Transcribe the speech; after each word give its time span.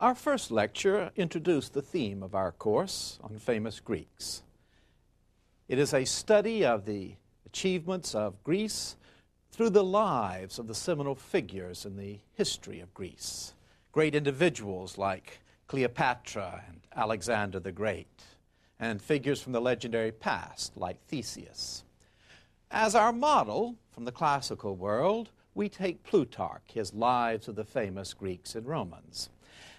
Our 0.00 0.14
first 0.14 0.50
lecture 0.50 1.10
introduced 1.14 1.74
the 1.74 1.82
theme 1.82 2.22
of 2.22 2.34
our 2.34 2.52
course 2.52 3.18
on 3.22 3.38
famous 3.38 3.80
Greeks. 3.80 4.42
It 5.68 5.78
is 5.78 5.92
a 5.92 6.06
study 6.06 6.64
of 6.64 6.86
the 6.86 7.16
achievements 7.44 8.14
of 8.14 8.42
Greece 8.42 8.96
through 9.52 9.68
the 9.68 9.84
lives 9.84 10.58
of 10.58 10.68
the 10.68 10.74
seminal 10.74 11.14
figures 11.14 11.84
in 11.84 11.98
the 11.98 12.18
history 12.32 12.80
of 12.80 12.94
Greece. 12.94 13.52
Great 13.92 14.14
individuals 14.14 14.96
like 14.96 15.40
Cleopatra 15.66 16.64
and 16.66 16.80
Alexander 16.96 17.60
the 17.60 17.70
Great, 17.70 18.22
and 18.78 19.02
figures 19.02 19.42
from 19.42 19.52
the 19.52 19.60
legendary 19.60 20.12
past 20.12 20.78
like 20.78 20.98
Theseus. 21.08 21.84
As 22.70 22.94
our 22.94 23.12
model 23.12 23.76
from 23.92 24.06
the 24.06 24.12
classical 24.12 24.76
world, 24.76 25.28
we 25.54 25.68
take 25.68 26.04
Plutarch, 26.04 26.72
his 26.72 26.94
Lives 26.94 27.48
of 27.48 27.54
the 27.54 27.64
Famous 27.64 28.14
Greeks 28.14 28.54
and 28.54 28.66
Romans. 28.66 29.28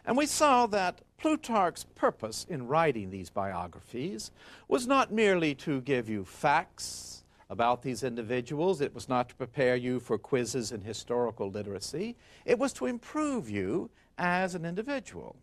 And 0.05 0.17
we 0.17 0.25
saw 0.25 0.65
that 0.67 1.01
Plutarch's 1.17 1.83
purpose 1.95 2.45
in 2.49 2.67
writing 2.67 3.09
these 3.09 3.29
biographies 3.29 4.31
was 4.67 4.87
not 4.87 5.11
merely 5.11 5.53
to 5.55 5.81
give 5.81 6.09
you 6.09 6.25
facts 6.25 7.23
about 7.49 7.81
these 7.83 8.01
individuals, 8.01 8.79
it 8.79 8.95
was 8.95 9.09
not 9.09 9.27
to 9.29 9.35
prepare 9.35 9.75
you 9.75 9.99
for 9.99 10.17
quizzes 10.17 10.71
in 10.71 10.81
historical 10.81 11.51
literacy, 11.51 12.15
it 12.45 12.57
was 12.57 12.71
to 12.71 12.85
improve 12.85 13.49
you 13.49 13.89
as 14.17 14.55
an 14.55 14.65
individual. 14.65 15.35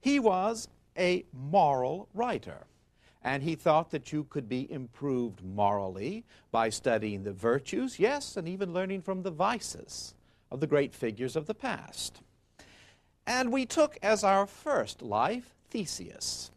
He 0.00 0.18
was 0.18 0.68
a 0.98 1.24
moral 1.32 2.08
writer. 2.14 2.66
And 3.22 3.42
he 3.42 3.54
thought 3.54 3.90
that 3.90 4.12
you 4.12 4.24
could 4.24 4.48
be 4.48 4.70
improved 4.70 5.42
morally 5.44 6.24
by 6.52 6.68
studying 6.68 7.22
the 7.22 7.32
virtues, 7.32 7.98
yes, 7.98 8.36
and 8.36 8.48
even 8.48 8.72
learning 8.72 9.02
from 9.02 9.22
the 9.22 9.30
vices 9.30 10.14
of 10.50 10.60
the 10.60 10.66
great 10.66 10.94
figures 10.94 11.36
of 11.36 11.46
the 11.46 11.54
past. 11.54 12.22
And 13.26 13.52
we 13.52 13.66
took 13.66 13.98
as 14.02 14.22
our 14.22 14.46
first 14.46 15.02
life 15.02 15.54
Theseus, 15.70 16.50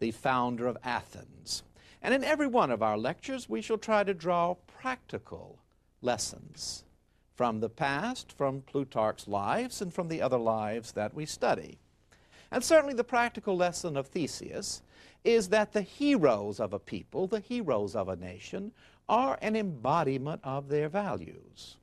the 0.00 0.10
founder 0.10 0.66
of 0.66 0.76
Athens. 0.82 1.62
And 2.02 2.12
in 2.12 2.24
every 2.24 2.46
one 2.46 2.70
of 2.70 2.82
our 2.82 2.98
lectures, 2.98 3.48
we 3.48 3.62
shall 3.62 3.78
try 3.78 4.04
to 4.04 4.14
draw 4.14 4.54
practical 4.66 5.60
lessons 6.02 6.84
from 7.34 7.60
the 7.60 7.68
past, 7.68 8.32
from 8.32 8.62
Plutarch's 8.62 9.28
lives, 9.28 9.80
and 9.80 9.92
from 9.92 10.08
the 10.08 10.22
other 10.22 10.38
lives 10.38 10.92
that 10.92 11.14
we 11.14 11.26
study. 11.26 11.78
And 12.50 12.64
certainly 12.64 12.94
the 12.94 13.04
practical 13.04 13.56
lesson 13.56 13.96
of 13.96 14.06
Theseus 14.06 14.82
is 15.24 15.48
that 15.48 15.72
the 15.72 15.82
heroes 15.82 16.60
of 16.60 16.72
a 16.72 16.78
people, 16.78 17.26
the 17.26 17.40
heroes 17.40 17.94
of 17.94 18.08
a 18.08 18.16
nation, 18.16 18.72
are 19.08 19.38
an 19.42 19.56
embodiment 19.56 20.40
of 20.44 20.68
their 20.68 20.88
values. 20.88 21.76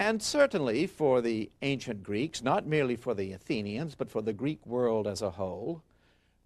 And 0.00 0.22
certainly 0.22 0.86
for 0.86 1.20
the 1.20 1.50
ancient 1.60 2.02
Greeks, 2.02 2.42
not 2.42 2.66
merely 2.66 2.96
for 2.96 3.12
the 3.12 3.32
Athenians, 3.34 3.94
but 3.94 4.10
for 4.10 4.22
the 4.22 4.32
Greek 4.32 4.66
world 4.66 5.06
as 5.06 5.20
a 5.20 5.28
whole, 5.28 5.82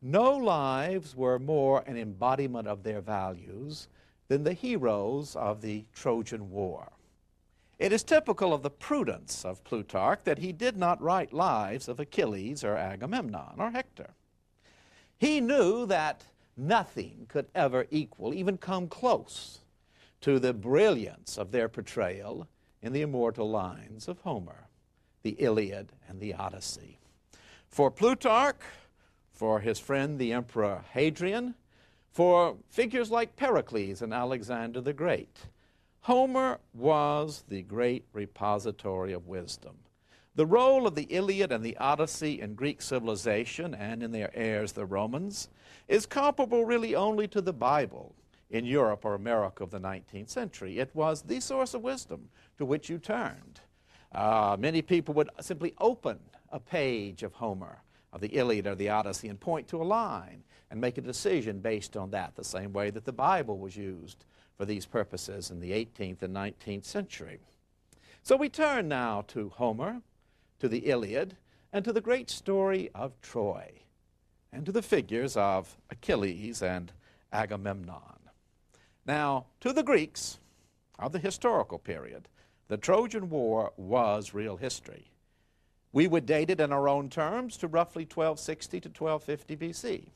no 0.03 0.37
lives 0.37 1.15
were 1.15 1.39
more 1.39 1.85
an 1.87 1.97
embodiment 1.97 2.67
of 2.67 2.83
their 2.83 3.01
values 3.01 3.87
than 4.27 4.43
the 4.43 4.55
heroes 4.55 5.37
of 5.37 5.61
the 5.61 5.85
Trojan 5.95 6.51
War. 6.51 6.91
It 7.79 7.93
is 7.93 8.03
typical 8.03 8.53
of 8.53 8.65
the 8.65 8.71
prudence 8.71 9.45
of 9.45 9.63
Plutarch 9.63 10.25
that 10.25 10.39
he 10.39 10.51
did 10.51 10.77
not 10.77 11.01
write 11.01 11.33
lives 11.33 11.87
of 11.87 12.01
Achilles 12.01 12.65
or 12.65 12.77
Agamemnon 12.77 13.55
or 13.59 13.71
Hector. 13.71 14.15
He 15.17 15.41
knew 15.41 15.87
that 15.87 16.25
nothing 16.57 17.27
could 17.29 17.47
ever 17.55 17.87
equal, 17.93 18.35
even 18.35 18.59
come 18.59 18.89
close, 18.89 19.61
to 20.23 20.41
the 20.41 20.53
brilliance 20.53 21.39
of 21.39 21.53
their 21.53 21.69
portrayal 21.69 22.49
in 22.85 22.93
the 22.93 23.01
immortal 23.01 23.51
lines 23.51 24.09
of 24.09 24.21
Homer, 24.21 24.69
the 25.23 25.37
Iliad 25.39 25.91
and 26.07 26.21
the 26.21 26.35
Odyssey. 26.35 26.99
For 27.67 27.91
Plutarch, 27.91 28.61
for 29.33 29.61
his 29.61 29.81
friend 29.81 30.19
the 30.19 30.35
Emperor 30.35 30.85
Hadrian, 30.93 31.55
for 32.13 32.59
figures 32.69 33.11
like 33.11 33.37
Pericles 33.37 34.03
and 34.03 34.13
Alexander 34.13 34.83
the 34.83 34.93
Great, 34.93 35.47
Homer 36.03 36.59
was 36.75 37.45
the 37.49 37.63
great 37.63 38.05
repository 38.13 39.15
of 39.15 39.27
wisdom. 39.27 39.77
The 40.35 40.45
role 40.45 40.87
of 40.87 40.95
the 40.95 41.05
Iliad 41.05 41.53
and 41.53 41.65
the 41.65 41.79
Odyssey 41.79 42.43
in 42.43 42.55
Greek 42.55 42.83
civilization 42.83 43.75
and 43.75 44.03
in 44.03 44.13
their 44.13 44.31
heirs, 44.35 44.73
the 44.73 44.85
Romans, 44.85 45.49
is 45.89 46.05
comparable 46.05 46.67
really 46.67 46.95
only 46.95 47.29
to 47.29 47.41
the 47.41 47.55
Bible 47.55 48.15
in 48.55 48.65
Europe 48.65 49.05
or 49.05 49.15
America 49.15 49.65
of 49.65 49.71
the 49.71 49.81
19th 49.81 50.31
century. 50.31 50.79
It 50.79 50.91
was 50.95 51.23
the 51.23 51.41
source 51.41 51.75
of 51.75 51.83
wisdom 51.83 52.29
to 52.57 52.65
which 52.65 52.89
you 52.89 52.99
turned. 52.99 53.61
Uh, 54.13 54.57
many 54.59 54.81
people 54.81 55.13
would 55.15 55.29
simply 55.41 55.75
open 55.81 56.19
a 56.51 56.61
page 56.61 57.25
of 57.25 57.33
Homer, 57.35 57.83
of 58.13 58.21
the 58.21 58.29
Iliad 58.29 58.67
or 58.67 58.77
the 58.77 58.91
Odyssey, 58.91 59.29
and 59.29 59.41
point 59.41 59.67
to 59.69 59.83
a 59.83 59.85
line 59.85 60.45
and 60.71 60.81
make 60.81 60.99
a 60.99 61.03
decision 61.03 61.59
based 61.59 61.97
on 61.97 62.11
that, 62.13 62.37
the 62.37 62.45
same 62.45 62.73
way 62.73 62.91
that 62.91 63.05
the 63.05 63.13
Bible 63.13 63.59
was 63.59 63.77
used 63.77 64.25
for 64.57 64.65
these 64.65 64.87
purposes 64.87 65.51
in 65.51 65.59
the 65.59 65.73
18th 65.73 66.23
and 66.23 66.35
19th 66.35 66.85
century. 66.85 67.41
So 68.23 68.37
we 68.37 68.49
turn 68.49 68.87
now 68.87 69.25
to 69.29 69.49
Homer 69.49 70.01
to 70.61 70.69
the 70.69 70.87
Iliad, 70.91 71.37
and 71.73 71.85
to 71.85 71.93
the 71.93 72.01
great 72.01 72.31
story 72.31 72.89
of 72.95 73.21
Troy, 73.21 73.83
and 74.53 74.65
to 74.65 74.73
the 74.73 74.81
figures 74.81 75.37
of 75.37 75.77
Achilles 75.91 76.63
and 76.63 76.93
Agamemnon. 77.33 78.14
Now, 79.07 79.47
to 79.61 79.73
the 79.73 79.83
Greeks 79.83 80.39
of 80.99 81.13
the 81.13 81.19
historical 81.19 81.79
period, 81.79 82.29
the 82.69 82.79
Trojan 82.79 83.29
War 83.29 83.73
was 83.77 84.33
real 84.33 84.57
history. 84.57 85.11
We 85.93 86.09
would 86.09 86.27
date 86.27 86.51
it 86.51 86.61
in 86.61 86.73
our 86.73 86.89
own 86.89 87.11
terms 87.11 87.57
to 87.59 87.69
roughly 87.69 88.05
1260 88.05 88.81
to 88.81 88.89
1250 88.89 89.57
BC. 89.57 90.09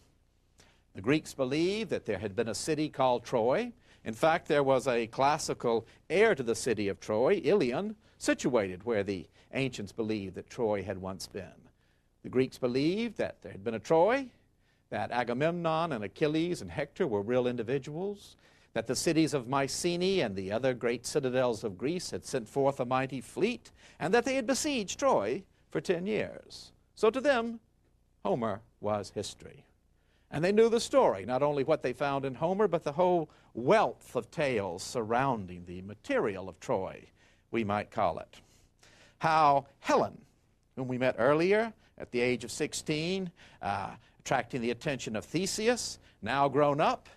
The 0.95 1.03
Greeks 1.03 1.35
believed 1.35 1.91
that 1.91 2.07
there 2.07 2.19
had 2.19 2.35
been 2.35 2.49
a 2.49 2.55
city 2.55 2.89
called 2.89 3.25
Troy. 3.25 3.73
In 4.05 4.15
fact, 4.15 4.49
there 4.49 4.63
was 4.63 4.89
a 4.89 5.07
classical 5.07 5.87
heir 6.09 6.35
to 6.35 6.43
the 6.43 6.55
city 6.55 6.89
of 6.89 6.99
Troy, 6.99 7.35
Ilion, 7.45 7.95
situated 8.17 8.85
where 8.85 9.05
the 9.05 9.29
ancients 9.53 9.93
believed 9.93 10.35
that 10.35 10.51
Troy 10.51 10.83
had 10.83 10.99
once 10.99 11.27
been. 11.27 11.69
The 12.23 12.29
Greeks 12.29 12.59
believed 12.59 13.19
that 13.19 13.43
there 13.43 13.53
had 13.53 13.63
been 13.63 13.75
a 13.75 13.79
Troy, 13.79 14.29
that 14.91 15.13
Agamemnon 15.13 15.93
and 15.93 16.03
Achilles 16.03 16.63
and 16.63 16.71
Hector 16.71 17.07
were 17.07 17.23
real 17.23 17.47
individuals, 17.47 18.37
that 18.75 18.87
the 18.87 18.97
cities 18.97 19.35
of 19.35 19.49
Mycenae 19.49 20.21
and 20.21 20.37
the 20.37 20.53
other 20.53 20.75
great 20.75 21.07
citadels 21.07 21.65
of 21.65 21.79
Greece 21.79 22.11
had 22.11 22.25
sent 22.25 22.49
forth 22.49 22.81
a 22.81 22.85
mighty 22.85 23.21
fleet, 23.21 23.71
and 23.99 24.13
that 24.15 24.25
they 24.25 24.35
had 24.35 24.47
besieged 24.47 24.99
Troy 24.99 25.43
for 25.71 25.81
ten 25.81 26.07
years. 26.07 26.73
So 26.95 27.11
to 27.11 27.21
them, 27.21 27.61
Homer 28.25 28.61
was 28.81 29.13
history. 29.15 29.65
And 30.31 30.45
they 30.45 30.53
knew 30.53 30.69
the 30.69 30.81
story, 30.81 31.25
not 31.25 31.43
only 31.43 31.65
what 31.65 31.83
they 31.83 31.95
found 31.95 32.25
in 32.25 32.35
Homer, 32.35 32.69
but 32.69 32.85
the 32.85 32.93
whole 32.93 33.31
wealth 33.55 34.15
of 34.15 34.31
tales 34.31 34.83
surrounding 34.83 35.65
the 35.65 35.81
material 35.83 36.49
of 36.49 36.61
Troy, 36.61 37.07
we 37.51 37.65
might 37.65 37.91
call 37.91 38.19
it 38.19 38.41
how 39.19 39.67
Helen, 39.81 40.17
whom 40.77 40.89
we 40.89 40.99
met 40.99 41.17
earlier 41.19 41.73
at 41.99 42.11
the 42.13 42.21
age 42.21 42.45
of 42.45 42.51
16, 42.51 43.31
uh, 43.63 43.91
attracting 44.21 44.61
the 44.61 44.71
attention 44.71 45.17
of 45.17 45.25
Theseus, 45.25 45.99
now 46.23 46.49
grown 46.49 46.81
up, 46.81 47.09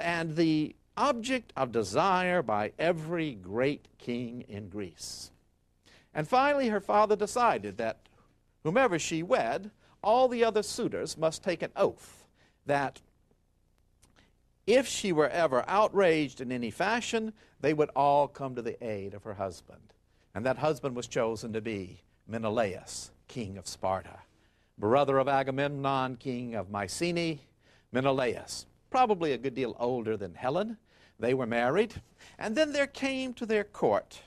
and 0.00 0.36
the 0.36 0.74
object 0.96 1.52
of 1.56 1.72
desire 1.72 2.42
by 2.42 2.72
every 2.78 3.34
great 3.34 3.88
king 3.98 4.44
in 4.48 4.68
Greece. 4.68 5.30
And 6.14 6.26
finally, 6.26 6.68
her 6.68 6.80
father 6.80 7.16
decided 7.16 7.78
that 7.78 8.00
whomever 8.64 8.98
she 8.98 9.22
wed, 9.22 9.70
all 10.02 10.28
the 10.28 10.44
other 10.44 10.62
suitors 10.62 11.16
must 11.16 11.42
take 11.42 11.62
an 11.62 11.70
oath 11.76 12.26
that 12.66 13.00
if 14.66 14.86
she 14.86 15.12
were 15.12 15.28
ever 15.28 15.64
outraged 15.66 16.40
in 16.40 16.52
any 16.52 16.70
fashion, 16.70 17.32
they 17.60 17.74
would 17.74 17.90
all 17.96 18.28
come 18.28 18.54
to 18.54 18.62
the 18.62 18.82
aid 18.84 19.14
of 19.14 19.24
her 19.24 19.34
husband. 19.34 19.94
And 20.34 20.46
that 20.46 20.58
husband 20.58 20.94
was 20.94 21.06
chosen 21.06 21.52
to 21.52 21.60
be 21.60 22.02
Menelaus, 22.28 23.10
king 23.26 23.56
of 23.56 23.66
Sparta, 23.66 24.20
brother 24.78 25.18
of 25.18 25.28
Agamemnon, 25.28 26.16
king 26.16 26.54
of 26.54 26.70
Mycenae. 26.70 27.40
Menelaus, 27.92 28.66
probably 28.90 29.32
a 29.32 29.38
good 29.38 29.54
deal 29.54 29.76
older 29.78 30.16
than 30.16 30.34
Helen. 30.34 30.76
They 31.18 31.34
were 31.34 31.46
married. 31.46 32.00
And 32.38 32.56
then 32.56 32.72
there 32.72 32.86
came 32.86 33.34
to 33.34 33.46
their 33.46 33.64
court 33.64 34.22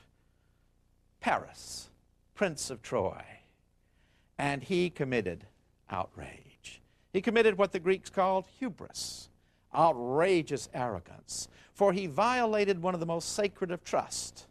Paris, 1.20 1.90
prince 2.34 2.70
of 2.70 2.82
Troy. 2.82 3.22
And 4.38 4.62
he 4.62 4.90
committed 4.90 5.46
outrage. 5.90 6.80
He 7.12 7.20
committed 7.20 7.56
what 7.56 7.72
the 7.72 7.78
Greeks 7.78 8.10
called 8.10 8.46
hubris 8.58 9.28
outrageous 9.74 10.68
arrogance, 10.72 11.48
for 11.72 11.92
he 11.92 12.06
violated 12.06 12.80
one 12.80 12.94
of 12.94 13.00
the 13.00 13.06
most 13.06 13.34
sacred 13.34 13.70
of 13.70 13.82
trust, 13.84 14.46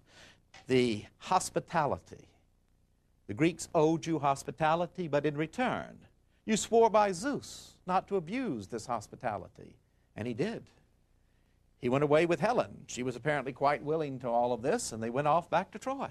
the 0.67 1.05
hospitality. 1.19 2.27
The 3.27 3.33
Greeks 3.33 3.69
owed 3.73 4.05
you 4.05 4.19
hospitality, 4.19 5.07
but 5.07 5.25
in 5.25 5.37
return, 5.37 5.97
you 6.45 6.57
swore 6.57 6.89
by 6.89 7.11
Zeus 7.13 7.75
not 7.87 8.07
to 8.09 8.17
abuse 8.17 8.67
this 8.67 8.85
hospitality. 8.85 9.77
And 10.15 10.27
he 10.27 10.33
did. 10.33 10.63
He 11.79 11.89
went 11.89 12.03
away 12.03 12.25
with 12.25 12.39
Helen. 12.39 12.85
She 12.87 13.03
was 13.03 13.15
apparently 13.15 13.51
quite 13.51 13.83
willing 13.83 14.19
to 14.19 14.29
all 14.29 14.53
of 14.53 14.61
this, 14.61 14.91
and 14.91 15.03
they 15.03 15.09
went 15.09 15.27
off 15.27 15.49
back 15.49 15.71
to 15.71 15.79
Troy. 15.79 16.09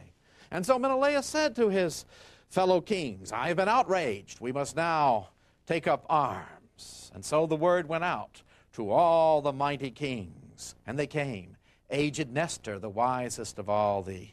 And 0.50 0.66
so 0.66 0.78
Menelaus 0.78 1.25
said 1.25 1.56
to 1.56 1.70
his 1.70 2.04
fellow 2.50 2.81
kings, 2.81 3.32
I 3.32 3.49
have 3.49 3.56
been 3.56 3.69
outraged. 3.69 4.40
We 4.40 4.52
must 4.52 4.76
now 4.76 5.28
take 5.66 5.87
up 5.87 6.04
arms. 6.10 7.10
And 7.14 7.25
so 7.25 7.46
the 7.46 7.56
word 7.56 7.88
went 7.88 8.04
out 8.04 8.43
to 8.75 8.90
all 8.90 9.40
the 9.40 9.52
mighty 9.52 9.90
kings, 9.90 10.75
and 10.87 10.98
they 10.98 11.06
came. 11.06 11.56
Aged 11.90 12.31
Nestor, 12.31 12.78
the 12.78 12.90
wisest 12.90 13.58
of 13.58 13.69
all 13.69 14.02
the 14.02 14.28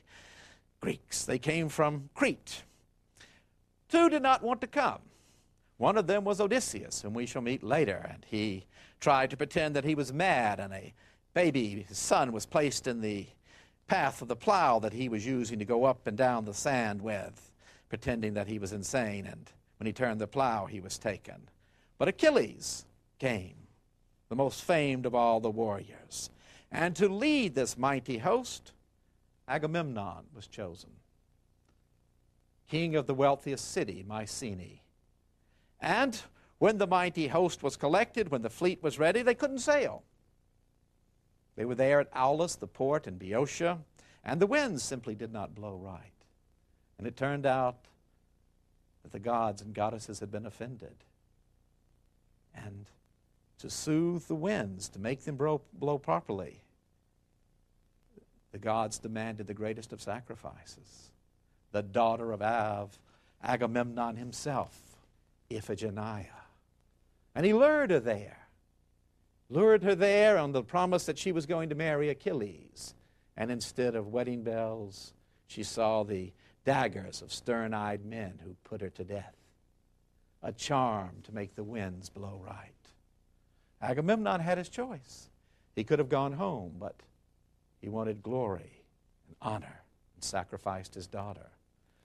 Greeks, 0.81 1.25
they 1.25 1.39
came 1.39 1.69
from 1.69 2.09
Crete. 2.15 2.63
Two 3.89 4.09
did 4.09 4.21
not 4.21 4.43
want 4.43 4.61
to 4.61 4.67
come. 4.67 4.99
One 5.77 5.97
of 5.97 6.07
them 6.07 6.25
was 6.25 6.41
Odysseus, 6.41 7.01
whom 7.01 7.13
we 7.13 7.25
shall 7.25 7.41
meet 7.41 7.63
later, 7.63 8.05
and 8.11 8.25
he 8.29 8.65
tried 8.99 9.29
to 9.29 9.37
pretend 9.37 9.75
that 9.75 9.85
he 9.85 9.95
was 9.95 10.13
mad, 10.13 10.59
and 10.59 10.73
a 10.73 10.93
baby, 11.33 11.85
his 11.87 11.97
son, 11.97 12.31
was 12.31 12.45
placed 12.45 12.87
in 12.87 13.01
the 13.01 13.27
path 13.87 14.21
of 14.21 14.27
the 14.27 14.35
plow 14.35 14.79
that 14.79 14.93
he 14.93 15.09
was 15.09 15.25
using 15.25 15.59
to 15.59 15.65
go 15.65 15.85
up 15.85 16.05
and 16.05 16.17
down 16.17 16.45
the 16.45 16.53
sand 16.53 17.01
with, 17.01 17.51
pretending 17.87 18.33
that 18.33 18.47
he 18.47 18.59
was 18.59 18.73
insane, 18.73 19.25
and 19.25 19.51
when 19.77 19.87
he 19.87 19.93
turned 19.93 20.19
the 20.21 20.27
plow, 20.27 20.65
he 20.65 20.79
was 20.79 20.97
taken. 20.97 21.49
But 21.97 22.07
Achilles 22.07 22.85
came, 23.17 23.55
the 24.29 24.35
most 24.35 24.63
famed 24.63 25.05
of 25.05 25.15
all 25.15 25.39
the 25.39 25.49
warriors, 25.49 26.29
and 26.71 26.95
to 26.97 27.09
lead 27.09 27.55
this 27.55 27.77
mighty 27.77 28.19
host, 28.19 28.73
Agamemnon 29.47 30.25
was 30.35 30.45
chosen, 30.45 30.91
king 32.67 32.95
of 32.95 33.07
the 33.07 33.15
wealthiest 33.15 33.71
city, 33.71 34.05
Mycenae. 34.07 34.83
And 35.81 36.21
when 36.59 36.77
the 36.77 36.87
mighty 36.87 37.27
host 37.27 37.63
was 37.63 37.77
collected, 37.77 38.29
when 38.29 38.41
the 38.41 38.49
fleet 38.49 38.83
was 38.83 38.99
ready, 38.99 39.21
they 39.21 39.33
couldn't 39.33 39.59
sail. 39.59 40.03
They 41.55 41.65
were 41.65 41.75
there 41.75 41.99
at 41.99 42.13
Aulis, 42.15 42.55
the 42.55 42.67
port 42.67 43.07
in 43.07 43.17
Boeotia, 43.17 43.79
and 44.23 44.39
the 44.39 44.47
winds 44.47 44.83
simply 44.83 45.15
did 45.15 45.33
not 45.33 45.55
blow 45.55 45.75
right. 45.75 46.11
And 46.97 47.07
it 47.07 47.17
turned 47.17 47.45
out 47.45 47.85
that 49.03 49.11
the 49.11 49.19
gods 49.19 49.61
and 49.61 49.73
goddesses 49.73 50.19
had 50.19 50.31
been 50.31 50.45
offended. 50.45 50.95
And 52.53 52.85
to 53.59 53.69
soothe 53.69 54.27
the 54.27 54.35
winds, 54.35 54.89
to 54.89 54.99
make 54.99 55.23
them 55.23 55.37
blow, 55.37 55.61
blow 55.73 55.97
properly, 55.97 56.61
the 58.51 58.57
gods 58.57 58.97
demanded 58.97 59.47
the 59.47 59.53
greatest 59.53 59.93
of 59.93 60.01
sacrifices 60.01 61.11
the 61.71 61.83
daughter 61.83 62.31
of 62.31 62.41
Av, 62.41 62.97
Agamemnon 63.43 64.15
himself, 64.15 64.97
Iphigenia. 65.51 66.25
And 67.39 67.45
he 67.45 67.53
lured 67.53 67.91
her 67.91 68.01
there. 68.01 68.49
Lured 69.49 69.81
her 69.83 69.95
there 69.95 70.37
on 70.37 70.51
the 70.51 70.61
promise 70.61 71.05
that 71.05 71.17
she 71.17 71.31
was 71.31 71.45
going 71.45 71.69
to 71.69 71.75
marry 71.75 72.09
Achilles. 72.09 72.95
And 73.37 73.49
instead 73.49 73.95
of 73.95 74.09
wedding 74.09 74.43
bells, 74.43 75.13
she 75.47 75.63
saw 75.63 76.03
the 76.03 76.33
daggers 76.65 77.21
of 77.21 77.31
stern 77.31 77.73
eyed 77.73 78.03
men 78.03 78.41
who 78.43 78.57
put 78.65 78.81
her 78.81 78.89
to 78.89 79.05
death. 79.05 79.37
A 80.43 80.51
charm 80.51 81.11
to 81.23 81.33
make 81.33 81.55
the 81.55 81.63
winds 81.63 82.09
blow 82.09 82.43
right. 82.45 82.73
Agamemnon 83.81 84.41
had 84.41 84.57
his 84.57 84.67
choice. 84.67 85.29
He 85.77 85.85
could 85.85 85.99
have 85.99 86.09
gone 86.09 86.33
home, 86.33 86.73
but 86.77 86.97
he 87.79 87.87
wanted 87.87 88.21
glory 88.21 88.83
and 89.27 89.37
honor 89.41 89.83
and 90.13 90.25
sacrificed 90.25 90.93
his 90.93 91.07
daughter. 91.07 91.51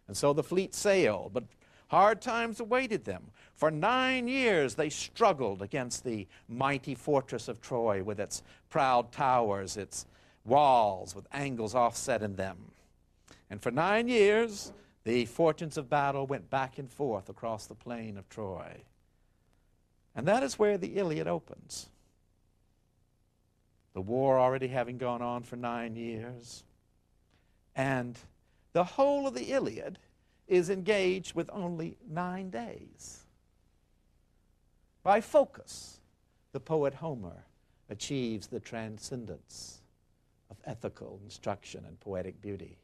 And 0.06 0.16
so 0.16 0.32
the 0.32 0.44
fleet 0.44 0.76
sailed, 0.76 1.32
but 1.34 1.42
hard 1.88 2.20
times 2.20 2.60
awaited 2.60 3.04
them. 3.04 3.24
For 3.54 3.70
nine 3.70 4.28
years 4.28 4.74
they 4.74 4.90
struggled 4.90 5.62
against 5.62 6.04
the 6.04 6.26
mighty 6.48 6.94
fortress 6.94 7.48
of 7.48 7.60
Troy 7.60 8.02
with 8.02 8.18
its 8.20 8.42
proud 8.70 9.12
towers, 9.12 9.76
its 9.76 10.06
walls 10.44 11.14
with 11.14 11.26
angles 11.32 11.74
offset 11.74 12.22
in 12.22 12.36
them. 12.36 12.56
And 13.50 13.62
for 13.62 13.70
nine 13.70 14.08
years, 14.08 14.72
the 15.04 15.26
fortunes 15.26 15.76
of 15.76 15.90
battle 15.90 16.26
went 16.26 16.50
back 16.50 16.78
and 16.78 16.90
forth 16.90 17.28
across 17.28 17.66
the 17.66 17.74
plain 17.74 18.16
of 18.16 18.28
Troy. 18.28 18.82
And 20.16 20.26
that 20.26 20.42
is 20.42 20.58
where 20.58 20.78
the 20.78 20.96
Iliad 20.96 21.28
opens. 21.28 21.88
The 23.92 24.00
war 24.00 24.38
already 24.38 24.68
having 24.68 24.98
gone 24.98 25.22
on 25.22 25.42
for 25.42 25.56
nine 25.56 25.94
years. 25.96 26.64
And 27.76 28.18
the 28.72 28.84
whole 28.84 29.26
of 29.26 29.34
the 29.34 29.52
Iliad 29.52 29.98
is 30.46 30.70
engaged 30.70 31.34
with 31.34 31.48
only 31.52 31.96
nine 32.08 32.50
days. 32.50 33.24
By 35.02 35.20
focus, 35.20 36.00
the 36.52 36.60
poet 36.60 36.94
Homer 36.94 37.44
achieves 37.90 38.46
the 38.46 38.60
transcendence 38.60 39.80
of 40.50 40.56
ethical 40.64 41.20
instruction 41.24 41.84
and 41.86 41.98
poetic 42.00 42.40
beauty. 42.40 42.78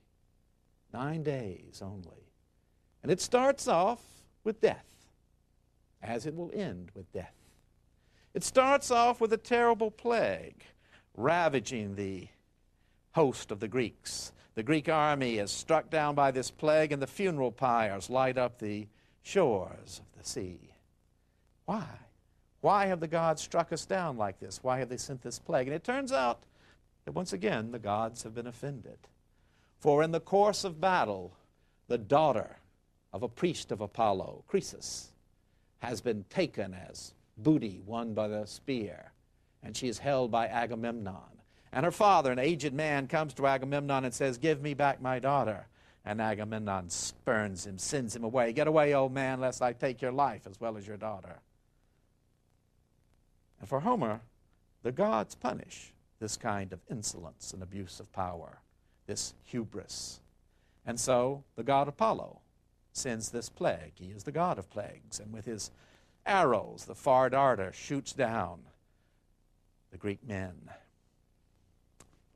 Nine 0.92 1.22
days 1.22 1.80
only. 1.82 2.32
And 3.02 3.10
it 3.10 3.20
starts 3.20 3.68
off 3.68 4.02
with 4.44 4.60
death, 4.60 4.86
as 6.02 6.26
it 6.26 6.34
will 6.34 6.50
end 6.54 6.90
with 6.94 7.10
death. 7.12 7.34
It 8.34 8.44
starts 8.44 8.90
off 8.90 9.20
with 9.20 9.32
a 9.32 9.38
terrible 9.38 9.90
plague 9.90 10.64
ravaging 11.16 11.94
the 11.94 12.28
host 13.12 13.50
of 13.50 13.60
the 13.60 13.68
Greeks. 13.68 14.32
The 14.54 14.62
Greek 14.62 14.88
army 14.88 15.38
is 15.38 15.50
struck 15.50 15.90
down 15.90 16.14
by 16.14 16.30
this 16.30 16.50
plague, 16.50 16.92
and 16.92 17.00
the 17.00 17.06
funeral 17.06 17.52
pyres 17.52 18.10
light 18.10 18.38
up 18.38 18.58
the 18.58 18.88
shores 19.22 20.00
of 20.00 20.18
the 20.18 20.28
sea. 20.28 20.74
Why? 21.64 21.86
Why 22.60 22.86
have 22.86 23.00
the 23.00 23.08
gods 23.08 23.40
struck 23.42 23.72
us 23.72 23.86
down 23.86 24.16
like 24.16 24.38
this? 24.38 24.62
Why 24.62 24.78
have 24.78 24.88
they 24.88 24.96
sent 24.96 25.22
this 25.22 25.38
plague? 25.38 25.66
And 25.66 25.74
it 25.74 25.84
turns 25.84 26.12
out 26.12 26.42
that 27.04 27.12
once 27.12 27.32
again 27.32 27.70
the 27.70 27.78
gods 27.78 28.22
have 28.22 28.34
been 28.34 28.46
offended. 28.46 28.98
For 29.78 30.02
in 30.02 30.10
the 30.10 30.20
course 30.20 30.64
of 30.64 30.80
battle, 30.80 31.36
the 31.88 31.96
daughter 31.96 32.58
of 33.12 33.22
a 33.22 33.28
priest 33.28 33.72
of 33.72 33.80
Apollo, 33.80 34.44
Chryses, 34.50 35.06
has 35.78 36.00
been 36.00 36.24
taken 36.28 36.74
as 36.74 37.14
booty 37.38 37.80
won 37.86 38.12
by 38.12 38.28
the 38.28 38.44
spear, 38.46 39.12
and 39.62 39.74
she 39.76 39.88
is 39.88 39.98
held 39.98 40.30
by 40.30 40.46
Agamemnon. 40.46 41.29
And 41.72 41.84
her 41.84 41.92
father, 41.92 42.32
an 42.32 42.38
aged 42.38 42.72
man, 42.72 43.06
comes 43.06 43.32
to 43.34 43.46
Agamemnon 43.46 44.04
and 44.04 44.14
says, 44.14 44.38
Give 44.38 44.60
me 44.60 44.74
back 44.74 45.00
my 45.00 45.18
daughter. 45.18 45.66
And 46.04 46.20
Agamemnon 46.20 46.90
spurns 46.90 47.66
him, 47.66 47.78
sends 47.78 48.16
him 48.16 48.24
away. 48.24 48.52
Get 48.52 48.66
away, 48.66 48.94
old 48.94 49.12
man, 49.12 49.40
lest 49.40 49.62
I 49.62 49.72
take 49.72 50.00
your 50.00 50.12
life 50.12 50.46
as 50.48 50.58
well 50.58 50.76
as 50.76 50.86
your 50.86 50.96
daughter. 50.96 51.40
And 53.60 53.68
for 53.68 53.80
Homer, 53.80 54.20
the 54.82 54.92
gods 54.92 55.34
punish 55.34 55.92
this 56.18 56.36
kind 56.36 56.72
of 56.72 56.80
insolence 56.90 57.52
and 57.52 57.62
abuse 57.62 58.00
of 58.00 58.12
power, 58.12 58.58
this 59.06 59.34
hubris. 59.44 60.20
And 60.86 60.98
so 60.98 61.44
the 61.56 61.62
god 61.62 61.86
Apollo 61.86 62.40
sends 62.92 63.30
this 63.30 63.48
plague. 63.48 63.92
He 63.94 64.06
is 64.06 64.24
the 64.24 64.32
god 64.32 64.58
of 64.58 64.70
plagues. 64.70 65.20
And 65.20 65.32
with 65.32 65.44
his 65.44 65.70
arrows, 66.26 66.86
the 66.86 66.94
far 66.94 67.30
darter 67.30 67.72
shoots 67.72 68.12
down 68.12 68.60
the 69.92 69.98
Greek 69.98 70.26
men 70.26 70.54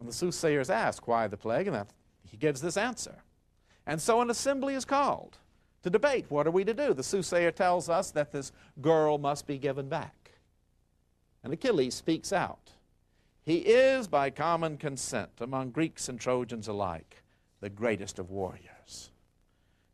the 0.08 0.12
soothsayers 0.12 0.70
ask, 0.70 1.06
Why 1.06 1.26
the 1.26 1.36
plague? 1.36 1.66
And 1.66 1.76
that, 1.76 1.90
he 2.30 2.36
gives 2.36 2.60
this 2.60 2.76
answer. 2.76 3.22
And 3.86 4.00
so 4.00 4.20
an 4.20 4.30
assembly 4.30 4.74
is 4.74 4.84
called 4.84 5.38
to 5.82 5.90
debate 5.90 6.26
what 6.30 6.46
are 6.46 6.50
we 6.50 6.64
to 6.64 6.74
do. 6.74 6.94
The 6.94 7.02
soothsayer 7.02 7.50
tells 7.50 7.88
us 7.88 8.10
that 8.12 8.32
this 8.32 8.52
girl 8.80 9.18
must 9.18 9.46
be 9.46 9.58
given 9.58 9.88
back. 9.88 10.32
And 11.42 11.52
Achilles 11.52 11.94
speaks 11.94 12.32
out. 12.32 12.70
He 13.42 13.58
is, 13.58 14.08
by 14.08 14.30
common 14.30 14.78
consent 14.78 15.32
among 15.40 15.70
Greeks 15.70 16.08
and 16.08 16.18
Trojans 16.18 16.66
alike, 16.66 17.22
the 17.60 17.68
greatest 17.68 18.18
of 18.18 18.30
warriors. 18.30 19.10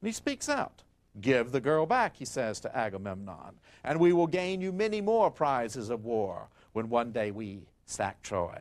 And 0.01 0.07
he 0.07 0.13
speaks 0.13 0.49
out. 0.49 0.85
Give 1.21 1.51
the 1.51 1.61
girl 1.61 1.87
back, 1.87 2.17
he 2.17 2.25
says 2.25 2.61
to 2.61 2.77
Agamemnon, 2.77 3.59
and 3.83 3.99
we 3.99 4.13
will 4.13 4.29
gain 4.29 4.61
you 4.61 4.71
many 4.71 5.01
more 5.01 5.29
prizes 5.29 5.91
of 5.91 6.05
war 6.05 6.49
when 6.73 6.89
one 6.89 7.11
day 7.11 7.33
we 7.33 7.63
sack 7.85 8.23
Troy. 8.23 8.61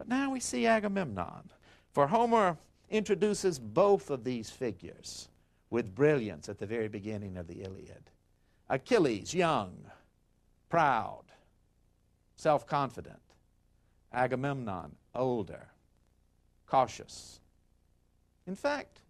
But 0.00 0.08
now 0.08 0.30
we 0.30 0.40
see 0.40 0.66
Agamemnon. 0.66 1.50
For 1.92 2.06
Homer 2.06 2.56
introduces 2.88 3.58
both 3.58 4.08
of 4.08 4.24
these 4.24 4.48
figures 4.48 5.28
with 5.68 5.94
brilliance 5.94 6.48
at 6.48 6.56
the 6.56 6.64
very 6.64 6.88
beginning 6.88 7.36
of 7.36 7.46
the 7.46 7.62
Iliad. 7.62 8.08
Achilles, 8.70 9.34
young, 9.34 9.90
proud, 10.70 11.24
self 12.36 12.66
confident. 12.66 13.20
Agamemnon, 14.10 14.96
older, 15.14 15.68
cautious. 16.66 17.38
In 18.46 18.54
fact, 18.54 19.02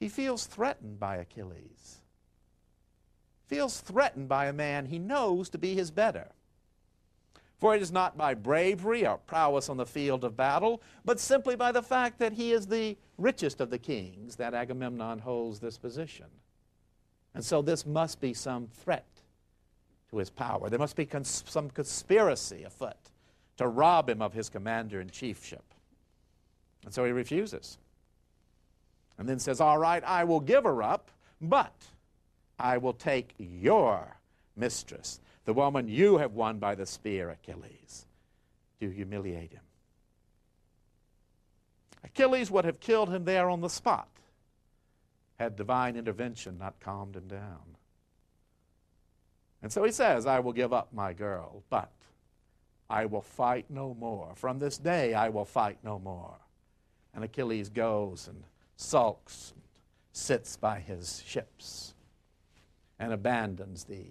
he 0.00 0.08
feels 0.08 0.46
threatened 0.46 0.98
by 0.98 1.16
Achilles. 1.16 2.00
Feels 3.48 3.80
threatened 3.82 4.30
by 4.30 4.46
a 4.46 4.52
man 4.54 4.86
he 4.86 4.98
knows 4.98 5.50
to 5.50 5.58
be 5.58 5.74
his 5.74 5.90
better. 5.90 6.30
For 7.62 7.76
it 7.76 7.80
is 7.80 7.92
not 7.92 8.18
by 8.18 8.34
bravery 8.34 9.06
or 9.06 9.18
prowess 9.18 9.68
on 9.68 9.76
the 9.76 9.86
field 9.86 10.24
of 10.24 10.36
battle, 10.36 10.82
but 11.04 11.20
simply 11.20 11.54
by 11.54 11.70
the 11.70 11.80
fact 11.80 12.18
that 12.18 12.32
he 12.32 12.50
is 12.50 12.66
the 12.66 12.96
richest 13.18 13.60
of 13.60 13.70
the 13.70 13.78
kings 13.78 14.34
that 14.34 14.52
Agamemnon 14.52 15.20
holds 15.20 15.60
this 15.60 15.78
position. 15.78 16.26
And 17.34 17.44
so 17.44 17.62
this 17.62 17.86
must 17.86 18.20
be 18.20 18.34
some 18.34 18.66
threat 18.66 19.06
to 20.10 20.16
his 20.16 20.28
power. 20.28 20.70
There 20.70 20.78
must 20.80 20.96
be 20.96 21.06
cons- 21.06 21.44
some 21.46 21.70
conspiracy 21.70 22.64
afoot 22.64 22.96
to 23.58 23.68
rob 23.68 24.10
him 24.10 24.22
of 24.22 24.32
his 24.32 24.48
commander 24.48 25.00
in 25.00 25.08
chiefship. 25.08 25.62
And 26.84 26.92
so 26.92 27.04
he 27.04 27.12
refuses. 27.12 27.78
And 29.18 29.28
then 29.28 29.38
says, 29.38 29.60
All 29.60 29.78
right, 29.78 30.02
I 30.02 30.24
will 30.24 30.40
give 30.40 30.64
her 30.64 30.82
up, 30.82 31.12
but 31.40 31.76
I 32.58 32.78
will 32.78 32.92
take 32.92 33.34
your 33.38 34.16
mistress, 34.56 35.20
the 35.44 35.54
woman 35.54 35.88
you 35.88 36.18
have 36.18 36.32
won 36.32 36.58
by 36.58 36.74
the 36.74 36.86
spear, 36.86 37.30
Achilles, 37.30 38.06
to 38.80 38.88
humiliate 38.88 39.52
him. 39.52 39.62
Achilles 42.04 42.50
would 42.50 42.64
have 42.64 42.80
killed 42.80 43.10
him 43.10 43.24
there 43.24 43.48
on 43.48 43.60
the 43.60 43.70
spot 43.70 44.08
had 45.42 45.56
divine 45.56 45.96
intervention 45.96 46.56
not 46.58 46.78
calmed 46.80 47.16
him 47.16 47.26
down. 47.26 47.76
And 49.60 49.72
so 49.72 49.84
he 49.84 49.92
says, 49.92 50.26
I 50.26 50.40
will 50.40 50.52
give 50.52 50.72
up 50.72 50.92
my 50.92 51.12
girl, 51.12 51.62
but 51.68 51.90
I 52.88 53.06
will 53.06 53.22
fight 53.22 53.66
no 53.68 53.94
more. 53.94 54.32
From 54.36 54.58
this 54.58 54.78
day 54.78 55.14
I 55.14 55.28
will 55.28 55.44
fight 55.44 55.78
no 55.82 55.98
more. 55.98 56.36
And 57.14 57.24
Achilles 57.24 57.68
goes 57.68 58.28
and 58.28 58.44
sulks 58.76 59.52
and 59.54 59.62
sits 60.12 60.56
by 60.56 60.80
his 60.80 61.22
ships 61.26 61.94
and 62.98 63.12
abandons 63.12 63.84
the 63.84 64.06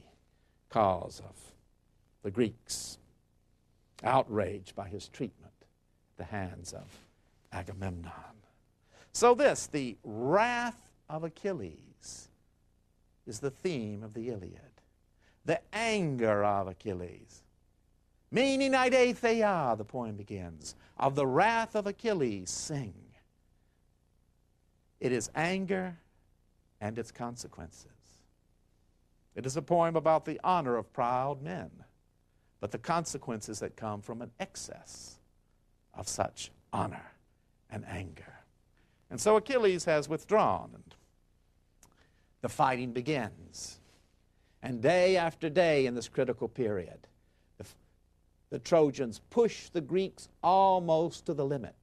cause 0.71 1.21
of 1.27 1.35
the 2.23 2.31
Greeks, 2.31 2.97
outraged 4.03 4.75
by 4.75 4.87
his 4.87 5.07
treatment 5.09 5.53
at 5.61 6.17
the 6.17 6.35
hands 6.35 6.73
of 6.73 6.87
Agamemnon. 7.51 8.11
So, 9.11 9.35
this, 9.35 9.67
the 9.67 9.97
wrath 10.03 10.89
of 11.09 11.23
Achilles, 11.23 12.29
is 13.27 13.39
the 13.39 13.51
theme 13.51 14.03
of 14.03 14.13
the 14.13 14.29
Iliad. 14.29 14.59
The 15.45 15.59
anger 15.73 16.43
of 16.43 16.67
Achilles. 16.67 17.43
Meaning 18.31 18.71
Thea, 18.71 19.75
the 19.77 19.83
poem 19.83 20.15
begins, 20.15 20.75
of 20.97 21.15
the 21.15 21.27
wrath 21.27 21.75
of 21.75 21.87
Achilles, 21.87 22.49
sing. 22.49 22.93
It 24.99 25.11
is 25.11 25.29
anger 25.35 25.97
and 26.79 26.97
its 26.97 27.11
consequences. 27.11 28.00
It 29.35 29.45
is 29.45 29.55
a 29.55 29.61
poem 29.61 29.95
about 29.95 30.25
the 30.25 30.39
honor 30.43 30.75
of 30.75 30.91
proud 30.93 31.41
men, 31.41 31.71
but 32.59 32.71
the 32.71 32.77
consequences 32.77 33.59
that 33.59 33.75
come 33.75 34.01
from 34.01 34.21
an 34.21 34.31
excess 34.39 35.19
of 35.93 36.07
such 36.07 36.51
honor 36.73 37.13
and 37.69 37.85
anger. 37.87 38.39
And 39.09 39.19
so 39.19 39.35
Achilles 39.37 39.85
has 39.85 40.07
withdrawn, 40.07 40.71
and 40.73 40.95
the 42.41 42.49
fighting 42.49 42.91
begins. 42.91 43.79
And 44.63 44.81
day 44.81 45.17
after 45.17 45.49
day 45.49 45.85
in 45.85 45.95
this 45.95 46.07
critical 46.07 46.47
period, 46.47 47.07
the, 47.57 47.65
the 48.49 48.59
Trojans 48.59 49.21
push 49.29 49.69
the 49.69 49.81
Greeks 49.81 50.29
almost 50.43 51.25
to 51.25 51.33
the 51.33 51.45
limit. 51.45 51.75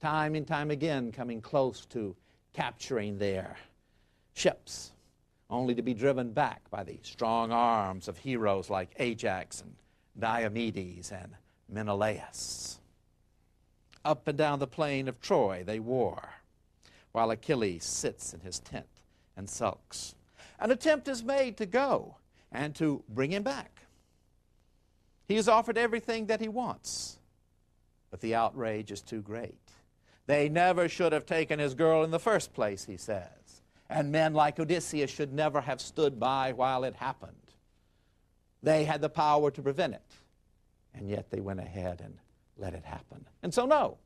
Time 0.00 0.34
and 0.34 0.46
time 0.46 0.70
again, 0.70 1.12
coming 1.12 1.40
close 1.40 1.86
to 1.86 2.14
capturing 2.52 3.18
their 3.18 3.56
ships, 4.34 4.92
only 5.52 5.74
to 5.74 5.82
be 5.82 5.94
driven 5.94 6.32
back 6.32 6.62
by 6.70 6.82
the 6.82 6.98
strong 7.02 7.52
arms 7.52 8.08
of 8.08 8.16
heroes 8.18 8.70
like 8.70 8.94
Ajax 8.98 9.60
and 9.60 9.74
Diomedes 10.18 11.12
and 11.12 11.32
Menelaus. 11.68 12.78
Up 14.04 14.26
and 14.26 14.38
down 14.38 14.58
the 14.58 14.66
plain 14.66 15.08
of 15.08 15.20
Troy 15.20 15.62
they 15.64 15.78
war, 15.78 16.30
while 17.12 17.30
Achilles 17.30 17.84
sits 17.84 18.32
in 18.32 18.40
his 18.40 18.58
tent 18.60 18.86
and 19.36 19.48
sulks. 19.48 20.14
An 20.58 20.70
attempt 20.70 21.06
is 21.06 21.22
made 21.22 21.58
to 21.58 21.66
go 21.66 22.16
and 22.50 22.74
to 22.76 23.04
bring 23.08 23.30
him 23.30 23.42
back. 23.42 23.82
He 25.28 25.36
is 25.36 25.48
offered 25.48 25.78
everything 25.78 26.26
that 26.26 26.40
he 26.40 26.48
wants, 26.48 27.18
but 28.10 28.20
the 28.20 28.34
outrage 28.34 28.90
is 28.90 29.02
too 29.02 29.20
great. 29.20 29.54
They 30.26 30.48
never 30.48 30.88
should 30.88 31.12
have 31.12 31.26
taken 31.26 31.58
his 31.58 31.74
girl 31.74 32.04
in 32.04 32.10
the 32.10 32.18
first 32.18 32.54
place, 32.54 32.84
he 32.84 32.96
says. 32.96 33.41
And 33.92 34.10
men 34.10 34.32
like 34.32 34.58
Odysseus 34.58 35.10
should 35.10 35.34
never 35.34 35.60
have 35.60 35.78
stood 35.78 36.18
by 36.18 36.52
while 36.52 36.84
it 36.84 36.94
happened. 36.94 37.36
They 38.62 38.84
had 38.84 39.02
the 39.02 39.10
power 39.10 39.50
to 39.50 39.60
prevent 39.60 39.92
it, 39.92 40.14
and 40.94 41.10
yet 41.10 41.30
they 41.30 41.40
went 41.40 41.60
ahead 41.60 42.00
and 42.00 42.16
let 42.56 42.72
it 42.72 42.84
happen. 42.84 43.26
And 43.42 43.52
so, 43.52 43.66
no, 43.66 43.98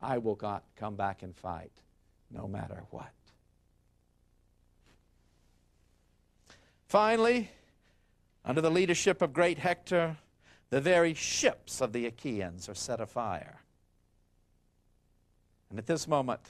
I 0.00 0.18
will 0.18 0.38
not 0.40 0.62
come 0.76 0.94
back 0.94 1.24
and 1.24 1.34
fight 1.34 1.72
no 2.30 2.46
matter 2.46 2.84
what. 2.90 3.10
Finally, 6.86 7.50
under 8.44 8.60
the 8.60 8.70
leadership 8.70 9.20
of 9.20 9.32
great 9.32 9.58
Hector, 9.58 10.16
the 10.70 10.80
very 10.80 11.12
ships 11.12 11.80
of 11.80 11.92
the 11.92 12.06
Achaeans 12.06 12.68
are 12.68 12.74
set 12.74 13.00
afire. 13.00 13.58
And 15.70 15.78
at 15.80 15.86
this 15.86 16.06
moment, 16.06 16.40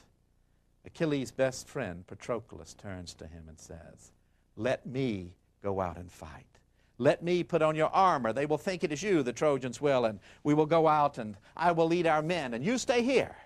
Achilles' 0.84 1.30
best 1.30 1.66
friend, 1.68 2.06
Patroclus, 2.06 2.74
turns 2.76 3.14
to 3.14 3.26
him 3.26 3.44
and 3.48 3.58
says, 3.58 4.12
Let 4.56 4.86
me 4.86 5.34
go 5.62 5.80
out 5.80 5.96
and 5.96 6.10
fight. 6.10 6.46
Let 6.98 7.22
me 7.22 7.42
put 7.42 7.62
on 7.62 7.74
your 7.74 7.88
armor. 7.88 8.32
They 8.32 8.46
will 8.46 8.58
think 8.58 8.84
it 8.84 8.92
is 8.92 9.02
you, 9.02 9.22
the 9.22 9.32
Trojans 9.32 9.80
will, 9.80 10.04
and 10.04 10.20
we 10.44 10.54
will 10.54 10.66
go 10.66 10.86
out 10.86 11.18
and 11.18 11.36
I 11.56 11.72
will 11.72 11.86
lead 11.86 12.06
our 12.06 12.22
men, 12.22 12.54
and 12.54 12.64
you 12.64 12.78
stay 12.78 13.02
here, 13.02 13.36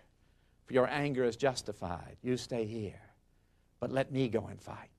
for 0.67 0.75
your 0.75 0.89
anger 0.89 1.25
is 1.25 1.37
justified. 1.37 2.17
You 2.23 2.37
stay 2.37 2.67
here, 2.67 3.01
but 3.81 3.91
let 3.91 4.13
me 4.13 4.29
go 4.29 4.47
and 4.49 4.61
fight. 4.61 4.91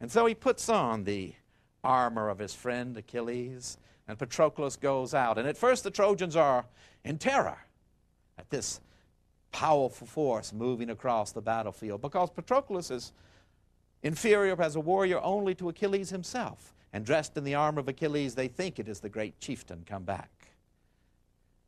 And 0.00 0.10
so 0.10 0.26
he 0.26 0.34
puts 0.34 0.68
on 0.68 1.04
the 1.04 1.34
armor 1.82 2.28
of 2.28 2.38
his 2.38 2.54
friend 2.54 2.96
Achilles, 2.96 3.78
and 4.06 4.18
Patroclus 4.18 4.76
goes 4.76 5.14
out. 5.14 5.38
And 5.38 5.48
at 5.48 5.56
first, 5.56 5.82
the 5.82 5.90
Trojans 5.90 6.36
are 6.36 6.66
in 7.04 7.18
terror 7.18 7.58
at 8.38 8.50
this 8.50 8.80
powerful 9.54 10.04
force 10.04 10.52
moving 10.52 10.90
across 10.90 11.30
the 11.30 11.40
battlefield 11.40 12.02
because 12.02 12.28
Patroclus 12.28 12.90
is 12.90 13.12
inferior 14.02 14.60
as 14.60 14.74
a 14.74 14.80
warrior 14.80 15.20
only 15.20 15.54
to 15.54 15.68
Achilles 15.68 16.10
himself. 16.10 16.74
And 16.92 17.06
dressed 17.06 17.36
in 17.36 17.44
the 17.44 17.54
armor 17.54 17.78
of 17.78 17.88
Achilles, 17.88 18.34
they 18.34 18.48
think 18.48 18.80
it 18.80 18.88
is 18.88 18.98
the 18.98 19.08
great 19.08 19.38
chieftain 19.38 19.84
come 19.86 20.02
back. 20.02 20.30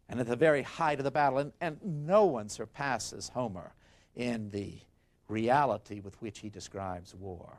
And 0.09 0.19
at 0.19 0.27
the 0.27 0.35
very 0.35 0.63
height 0.63 0.99
of 0.99 1.05
the 1.05 1.13
battle, 1.13 1.39
and, 1.39 1.53
and 1.61 1.79
no 1.85 2.25
one 2.25 2.49
surpasses 2.49 3.29
Homer 3.29 3.73
in 4.17 4.51
the 4.51 4.75
reality 5.29 6.01
with 6.01 6.21
which 6.21 6.41
he 6.41 6.49
describes 6.49 7.15
war. 7.15 7.57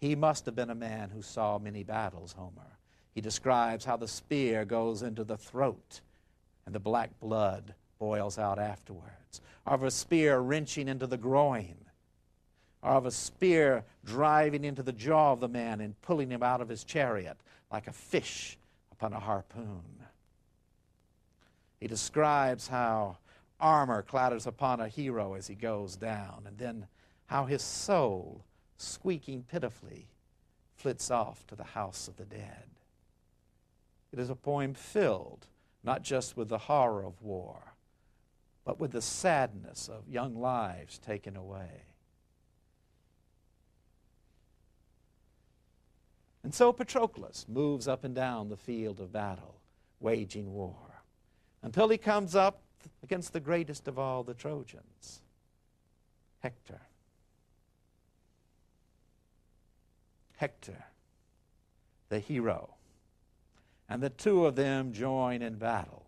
He 0.00 0.16
must 0.16 0.46
have 0.46 0.56
been 0.56 0.70
a 0.70 0.74
man 0.74 1.10
who 1.10 1.22
saw 1.22 1.58
many 1.58 1.84
battles, 1.84 2.32
Homer. 2.32 2.78
He 3.14 3.20
describes 3.20 3.84
how 3.84 3.96
the 3.96 4.08
spear 4.08 4.64
goes 4.64 5.02
into 5.02 5.22
the 5.22 5.36
throat 5.36 6.00
and 6.66 6.74
the 6.74 6.80
black 6.80 7.10
blood 7.20 7.74
boils 7.98 8.38
out 8.38 8.58
afterwards, 8.58 9.40
or 9.66 9.74
of 9.74 9.82
a 9.82 9.90
spear 9.90 10.40
wrenching 10.40 10.88
into 10.88 11.06
the 11.06 11.16
groin, 11.16 11.76
or 12.82 12.92
of 12.92 13.06
a 13.06 13.10
spear 13.10 13.84
driving 14.04 14.64
into 14.64 14.82
the 14.82 14.92
jaw 14.92 15.32
of 15.32 15.40
the 15.40 15.48
man 15.48 15.80
and 15.80 16.00
pulling 16.02 16.30
him 16.30 16.42
out 16.42 16.60
of 16.60 16.68
his 16.68 16.84
chariot 16.84 17.36
like 17.70 17.86
a 17.86 17.92
fish 17.92 18.56
upon 18.92 19.12
a 19.12 19.20
harpoon. 19.20 19.82
He 21.80 21.86
describes 21.86 22.68
how 22.68 23.18
armor 23.60 24.02
clatters 24.02 24.46
upon 24.46 24.80
a 24.80 24.88
hero 24.88 25.34
as 25.34 25.46
he 25.46 25.54
goes 25.54 25.96
down, 25.96 26.44
and 26.46 26.56
then 26.58 26.86
how 27.26 27.44
his 27.44 27.62
soul 27.62 28.44
squeaking 28.78 29.44
pitifully, 29.50 30.06
flits 30.76 31.10
off 31.10 31.46
to 31.48 31.56
the 31.56 31.64
house 31.64 32.08
of 32.08 32.16
the 32.16 32.24
dead. 32.24 32.64
It 34.12 34.18
is 34.18 34.30
a 34.30 34.36
poem 34.36 34.74
filled 34.74 35.46
not 35.84 36.02
just 36.02 36.36
with 36.36 36.48
the 36.48 36.58
horror 36.58 37.04
of 37.04 37.20
war, 37.22 37.74
but 38.68 38.78
with 38.78 38.90
the 38.90 39.00
sadness 39.00 39.88
of 39.88 40.06
young 40.06 40.38
lives 40.38 40.98
taken 40.98 41.36
away. 41.36 41.84
And 46.44 46.54
so 46.54 46.74
Patroclus 46.74 47.46
moves 47.48 47.88
up 47.88 48.04
and 48.04 48.14
down 48.14 48.50
the 48.50 48.58
field 48.58 49.00
of 49.00 49.10
battle, 49.10 49.54
waging 50.00 50.52
war, 50.52 51.02
until 51.62 51.88
he 51.88 51.96
comes 51.96 52.36
up 52.36 52.60
against 53.02 53.32
the 53.32 53.40
greatest 53.40 53.88
of 53.88 53.98
all 53.98 54.22
the 54.22 54.34
Trojans, 54.34 55.22
Hector. 56.40 56.82
Hector, 60.36 60.84
the 62.10 62.18
hero. 62.18 62.74
And 63.88 64.02
the 64.02 64.10
two 64.10 64.44
of 64.44 64.56
them 64.56 64.92
join 64.92 65.40
in 65.40 65.54
battle. 65.54 66.07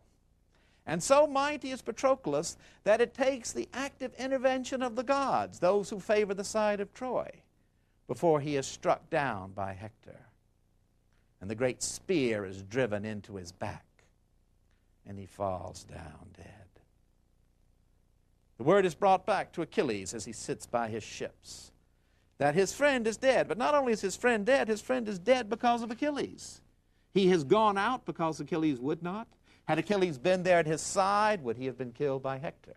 And 0.91 1.01
so 1.01 1.25
mighty 1.25 1.71
is 1.71 1.83
Patroclus 1.83 2.57
that 2.83 3.01
it 3.01 3.15
takes 3.15 3.53
the 3.53 3.69
active 3.73 4.13
intervention 4.19 4.83
of 4.83 4.97
the 4.97 5.05
gods, 5.05 5.61
those 5.61 5.89
who 5.89 6.01
favor 6.01 6.35
the 6.35 6.43
side 6.43 6.81
of 6.81 6.93
Troy, 6.93 7.31
before 8.09 8.41
he 8.41 8.57
is 8.57 8.67
struck 8.67 9.09
down 9.09 9.53
by 9.53 9.73
Hector. 9.73 10.19
And 11.41 11.49
the 11.49 11.55
great 11.55 11.81
spear 11.81 12.45
is 12.45 12.65
driven 12.65 13.05
into 13.05 13.37
his 13.37 13.53
back, 13.53 13.85
and 15.07 15.17
he 15.17 15.27
falls 15.27 15.85
down 15.85 16.27
dead. 16.37 16.47
The 18.59 18.65
word 18.65 18.85
is 18.85 18.97
brought 18.97 19.25
back 19.25 19.53
to 19.53 19.63
Achilles 19.63 20.13
as 20.13 20.25
he 20.25 20.33
sits 20.33 20.67
by 20.67 20.89
his 20.89 21.05
ships 21.05 21.71
that 22.39 22.57
his 22.57 22.73
friend 22.73 23.07
is 23.07 23.17
dead. 23.17 23.47
But 23.47 23.59
not 23.59 23.77
only 23.77 23.93
is 23.93 24.01
his 24.01 24.17
friend 24.17 24.45
dead, 24.45 24.67
his 24.67 24.81
friend 24.81 25.07
is 25.09 25.21
dead 25.21 25.49
because 25.49 25.83
of 25.83 25.93
Achilles. 25.93 26.61
He 27.15 27.29
has 27.29 27.45
gone 27.45 27.79
out 27.79 28.05
because 28.07 28.41
Achilles 28.41 28.81
would 28.81 29.05
not. 29.05 29.29
Had 29.71 29.79
Achilles 29.79 30.19
been 30.19 30.43
there 30.43 30.59
at 30.59 30.67
his 30.67 30.81
side, 30.81 31.45
would 31.45 31.57
he 31.57 31.67
have 31.67 31.79
been 31.79 31.93
killed 31.93 32.25
by 32.25 32.39
Hector? 32.39 32.75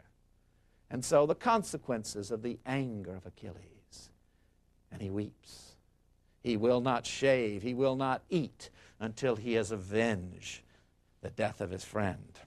And 0.91 1.03
so 1.03 1.25
the 1.25 1.33
consequences 1.33 2.29
of 2.29 2.43
the 2.43 2.59
anger 2.67 3.15
of 3.15 3.25
Achilles. 3.25 4.11
And 4.91 5.01
he 5.01 5.09
weeps. 5.09 5.73
He 6.43 6.55
will 6.55 6.81
not 6.81 7.07
shave, 7.07 7.63
he 7.63 7.73
will 7.73 7.95
not 7.95 8.21
eat 8.29 8.69
until 8.99 9.35
he 9.35 9.53
has 9.53 9.71
avenged 9.71 10.61
the 11.21 11.31
death 11.31 11.61
of 11.61 11.71
his 11.71 11.83
friend. 11.83 12.39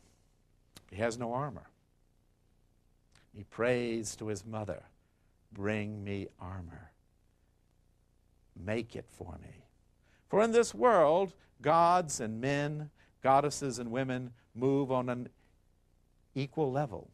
He 0.92 0.96
has 0.98 1.18
no 1.18 1.32
armor. 1.32 1.66
He 3.34 3.42
prays 3.42 4.14
to 4.14 4.28
his 4.28 4.46
mother, 4.46 4.84
Bring 5.52 6.04
me 6.04 6.28
armor. 6.38 6.92
Make 8.54 8.94
it 8.94 9.06
for 9.08 9.40
me. 9.42 9.64
For 10.28 10.40
in 10.40 10.52
this 10.52 10.72
world, 10.72 11.34
gods 11.60 12.20
and 12.20 12.40
men, 12.40 12.90
goddesses 13.26 13.80
and 13.80 13.90
women 13.90 14.30
move 14.54 14.92
on 14.92 15.08
an 15.08 15.28
equal 16.36 16.70
level. 16.70 17.10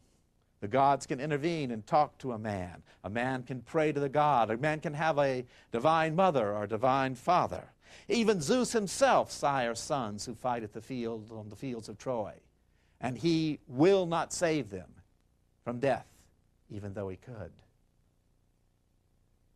The 0.61 0.67
gods 0.67 1.07
can 1.07 1.19
intervene 1.19 1.71
and 1.71 1.87
talk 1.87 2.19
to 2.19 2.33
a 2.33 2.37
man. 2.37 2.83
A 3.03 3.09
man 3.09 3.41
can 3.41 3.61
pray 3.61 3.91
to 3.91 3.99
the 3.99 4.09
god. 4.09 4.51
A 4.51 4.57
man 4.57 4.79
can 4.79 4.93
have 4.93 5.17
a 5.17 5.43
divine 5.71 6.15
mother 6.15 6.53
or 6.53 6.67
divine 6.67 7.15
father. 7.15 7.63
Even 8.07 8.41
Zeus 8.41 8.73
himself 8.73 9.31
sires 9.31 9.79
sons 9.79 10.23
who 10.23 10.35
fight 10.35 10.61
at 10.61 10.71
the 10.71 10.81
field 10.81 11.31
on 11.31 11.49
the 11.49 11.55
fields 11.55 11.89
of 11.89 11.97
Troy. 11.97 12.33
And 13.01 13.17
he 13.17 13.57
will 13.67 14.05
not 14.05 14.31
save 14.31 14.69
them 14.69 14.91
from 15.63 15.79
death, 15.79 16.05
even 16.69 16.93
though 16.93 17.09
he 17.09 17.17
could. 17.17 17.51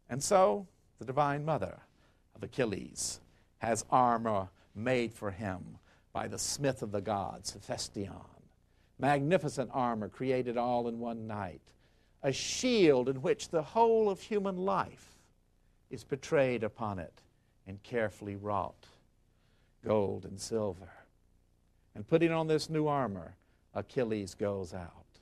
And 0.09 0.23
so 0.23 0.65
the 0.97 1.05
divine 1.05 1.45
mother 1.45 1.77
of 2.35 2.41
Achilles 2.41 3.19
has 3.59 3.85
armor 3.91 4.49
made 4.73 5.13
for 5.13 5.29
him 5.29 5.77
by 6.17 6.27
the 6.27 6.39
smith 6.39 6.81
of 6.81 6.91
the 6.91 6.99
gods, 6.99 7.53
Hephaestus 7.53 8.09
magnificent 8.97 9.69
armor 9.71 10.09
created 10.09 10.57
all 10.57 10.87
in 10.87 10.97
one 10.97 11.27
night, 11.27 11.61
a 12.23 12.31
shield 12.31 13.07
in 13.07 13.21
which 13.21 13.49
the 13.49 13.61
whole 13.61 14.09
of 14.09 14.19
human 14.19 14.57
life 14.57 15.13
is 15.91 16.03
portrayed 16.03 16.63
upon 16.63 16.97
it 16.97 17.21
and 17.67 17.83
carefully 17.83 18.35
wrought, 18.35 18.87
gold 19.85 20.25
and 20.25 20.41
silver. 20.41 20.89
And 21.93 22.07
putting 22.07 22.31
on 22.31 22.47
this 22.47 22.67
new 22.67 22.87
armor, 22.87 23.35
Achilles 23.75 24.33
goes 24.33 24.73
out. 24.73 25.19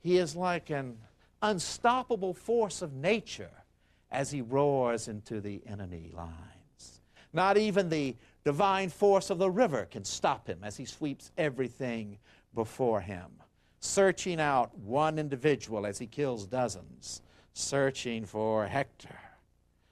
He 0.00 0.16
is 0.16 0.34
like 0.34 0.70
an 0.70 0.96
unstoppable 1.42 2.32
force 2.32 2.80
of 2.80 2.94
nature 2.94 3.64
as 4.10 4.30
he 4.30 4.40
roars 4.40 5.08
into 5.08 5.42
the 5.42 5.60
enemy 5.66 6.10
lines. 6.14 7.02
Not 7.34 7.58
even 7.58 7.90
the 7.90 8.16
divine 8.48 8.88
force 8.88 9.28
of 9.28 9.36
the 9.36 9.50
river 9.50 9.86
can 9.90 10.02
stop 10.02 10.46
him 10.46 10.60
as 10.62 10.74
he 10.74 10.86
sweeps 10.86 11.30
everything 11.36 12.16
before 12.54 12.98
him, 12.98 13.26
searching 13.78 14.40
out 14.40 14.74
one 14.78 15.18
individual 15.18 15.84
as 15.84 15.98
he 15.98 16.06
kills 16.06 16.46
dozens, 16.46 17.20
searching 17.52 18.24
for 18.24 18.64
Hector, 18.64 19.20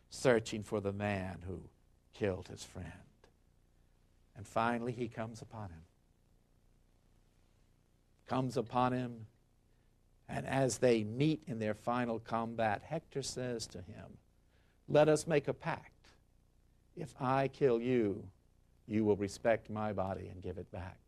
searching 0.08 0.62
for 0.62 0.80
the 0.80 0.94
man 0.94 1.36
who 1.46 1.60
killed 2.14 2.48
his 2.48 2.64
friend. 2.64 2.86
And 4.38 4.46
finally, 4.46 4.92
he 4.92 5.06
comes 5.06 5.42
upon 5.42 5.68
him. 5.68 5.84
Comes 8.26 8.56
upon 8.56 8.94
him, 8.94 9.26
and 10.30 10.46
as 10.46 10.78
they 10.78 11.04
meet 11.04 11.42
in 11.46 11.58
their 11.58 11.74
final 11.74 12.20
combat, 12.20 12.80
Hector 12.86 13.20
says 13.20 13.66
to 13.66 13.82
him, 13.82 14.16
Let 14.88 15.10
us 15.10 15.26
make 15.26 15.46
a 15.46 15.52
pact. 15.52 15.92
If 16.96 17.12
I 17.20 17.48
kill 17.48 17.82
you, 17.82 18.24
you 18.86 19.04
will 19.04 19.16
respect 19.16 19.70
my 19.70 19.92
body 19.92 20.28
and 20.32 20.42
give 20.42 20.58
it 20.58 20.70
back. 20.70 20.98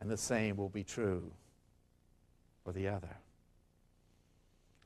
And 0.00 0.10
the 0.10 0.16
same 0.16 0.56
will 0.56 0.68
be 0.68 0.84
true 0.84 1.32
for 2.64 2.72
the 2.72 2.88
other. 2.88 3.16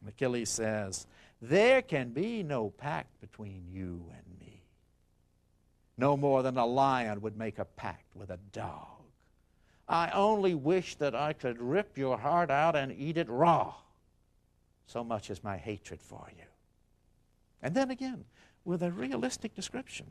Achilles 0.09 0.51
says, 0.51 1.07
There 1.43 1.83
can 1.83 2.11
be 2.11 2.43
no 2.43 2.71
pact 2.71 3.21
between 3.21 3.65
you 3.71 4.05
and 4.15 4.41
me. 4.41 4.63
No 5.99 6.17
more 6.17 6.43
than 6.43 6.59
a 6.59 6.67
lion 6.67 7.21
would 7.23 7.37
make 7.37 7.59
a 7.59 7.65
pact 7.65 8.15
with 8.15 8.31
a 8.31 8.39
dog. 8.53 8.87
I 9.89 10.11
only 10.11 10.55
wish 10.55 10.97
that 10.97 11.15
I 11.15 11.33
could 11.33 11.61
rip 11.61 11.97
your 11.97 12.19
heart 12.19 12.51
out 12.51 12.77
and 12.77 12.93
eat 12.93 13.17
it 13.17 13.29
raw. 13.29 13.75
So 14.87 15.03
much 15.03 15.31
is 15.31 15.43
my 15.43 15.57
hatred 15.57 16.01
for 16.01 16.29
you. 16.37 16.45
And 17.63 17.75
then 17.75 17.91
again, 17.91 18.25
with 18.65 18.83
a 18.83 18.91
realistic 18.91 19.55
description 19.55 20.07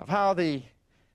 of 0.00 0.08
how 0.08 0.34
the 0.34 0.62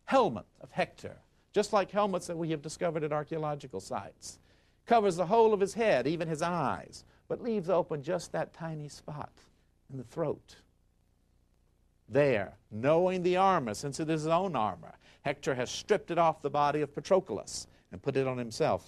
helmet 0.05 0.45
of 0.61 0.71
Hector 0.71 1.17
just 1.53 1.73
like 1.73 1.91
helmets 1.91 2.27
that 2.27 2.37
we 2.37 2.51
have 2.51 2.61
discovered 2.61 3.03
at 3.03 3.11
archaeological 3.11 3.79
sites. 3.79 4.39
Covers 4.85 5.15
the 5.15 5.25
whole 5.25 5.53
of 5.53 5.59
his 5.59 5.73
head, 5.73 6.07
even 6.07 6.27
his 6.27 6.41
eyes, 6.41 7.03
but 7.27 7.41
leaves 7.41 7.69
open 7.69 8.01
just 8.01 8.31
that 8.31 8.53
tiny 8.53 8.87
spot 8.87 9.31
in 9.91 9.97
the 9.97 10.03
throat. 10.03 10.55
There, 12.07 12.53
knowing 12.71 13.21
the 13.21 13.37
armor, 13.37 13.73
since 13.73 13.99
it 13.99 14.09
is 14.09 14.23
his 14.23 14.31
own 14.31 14.55
armor, 14.55 14.95
Hector 15.21 15.53
has 15.53 15.69
stripped 15.69 16.11
it 16.11 16.17
off 16.17 16.41
the 16.41 16.49
body 16.49 16.81
of 16.81 16.93
Patroclus 16.93 17.67
and 17.91 18.01
put 18.01 18.17
it 18.17 18.27
on 18.27 18.37
himself. 18.37 18.87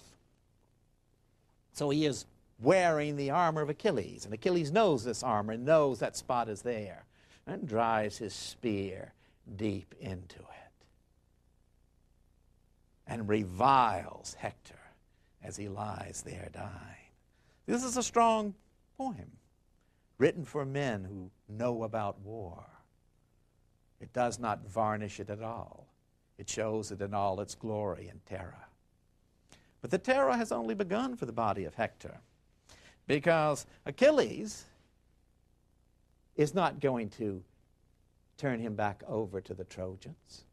So 1.72 1.90
he 1.90 2.04
is 2.04 2.26
wearing 2.60 3.16
the 3.16 3.30
armor 3.30 3.62
of 3.62 3.70
Achilles, 3.70 4.24
and 4.24 4.34
Achilles 4.34 4.72
knows 4.72 5.04
this 5.04 5.22
armor, 5.22 5.52
and 5.52 5.64
knows 5.64 5.98
that 6.00 6.16
spot 6.16 6.48
is 6.48 6.62
there, 6.62 7.04
and 7.46 7.66
drives 7.66 8.18
his 8.18 8.34
spear 8.34 9.12
deep 9.56 9.94
into 10.00 10.38
it 10.38 10.62
and 13.06 13.28
reviles 13.28 14.34
Hector 14.38 14.78
as 15.42 15.56
he 15.56 15.68
lies 15.68 16.22
there 16.24 16.48
dying. 16.52 17.10
This 17.66 17.84
is 17.84 17.96
a 17.96 18.02
strong 18.02 18.54
poem 18.96 19.32
written 20.18 20.44
for 20.44 20.64
men 20.64 21.04
who 21.04 21.30
know 21.48 21.84
about 21.84 22.20
war. 22.20 22.64
It 24.00 24.12
does 24.12 24.38
not 24.38 24.68
varnish 24.68 25.20
it 25.20 25.30
at 25.30 25.42
all. 25.42 25.86
It 26.38 26.48
shows 26.48 26.90
it 26.90 27.00
in 27.00 27.14
all 27.14 27.40
its 27.40 27.54
glory 27.54 28.08
and 28.08 28.24
terror. 28.26 28.66
But 29.80 29.90
the 29.90 29.98
terror 29.98 30.36
has 30.36 30.52
only 30.52 30.74
begun 30.74 31.16
for 31.16 31.26
the 31.26 31.32
body 31.32 31.64
of 31.64 31.74
Hector 31.74 32.20
because 33.06 33.66
Achilles 33.84 34.64
is 36.36 36.54
not 36.54 36.80
going 36.80 37.10
to 37.10 37.42
turn 38.42 38.60
him 38.60 38.74
back 38.74 39.02
over 39.06 39.40
to 39.40 39.54
the 39.54 39.64
Trojans 39.64 40.44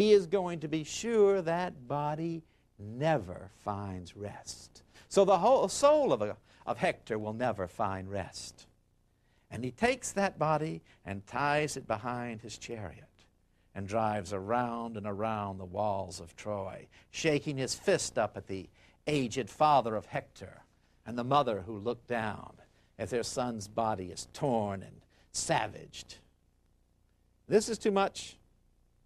he 0.00 0.12
is 0.12 0.26
going 0.26 0.60
to 0.60 0.68
be 0.68 0.82
sure 0.82 1.42
that 1.42 1.86
body 1.86 2.42
never 2.78 3.50
finds 3.62 4.16
rest. 4.16 4.82
So 5.10 5.26
the 5.26 5.36
whole 5.36 5.68
soul 5.68 6.10
of, 6.12 6.22
a, 6.22 6.38
of 6.66 6.78
Hector 6.78 7.18
will 7.18 7.34
never 7.34 7.68
find 7.68 8.10
rest. 8.10 8.66
And 9.50 9.62
he 9.62 9.72
takes 9.72 10.12
that 10.12 10.38
body 10.38 10.80
and 11.04 11.26
ties 11.26 11.76
it 11.76 11.86
behind 11.86 12.40
his 12.40 12.56
chariot 12.56 13.04
and 13.74 13.86
drives 13.86 14.32
around 14.32 14.96
and 14.96 15.06
around 15.06 15.58
the 15.58 15.66
walls 15.66 16.18
of 16.18 16.34
Troy, 16.34 16.86
shaking 17.10 17.58
his 17.58 17.74
fist 17.74 18.18
up 18.18 18.38
at 18.38 18.46
the 18.46 18.70
aged 19.06 19.50
father 19.50 19.96
of 19.96 20.06
Hector 20.06 20.62
and 21.04 21.18
the 21.18 21.24
mother 21.24 21.60
who 21.66 21.76
looked 21.76 22.06
down 22.06 22.54
as 22.98 23.10
their 23.10 23.22
son's 23.22 23.68
body 23.68 24.06
is 24.06 24.28
torn 24.32 24.82
and 24.82 25.02
savaged. 25.32 26.16
This 27.50 27.68
is 27.68 27.78
too 27.78 27.90
much 27.90 28.36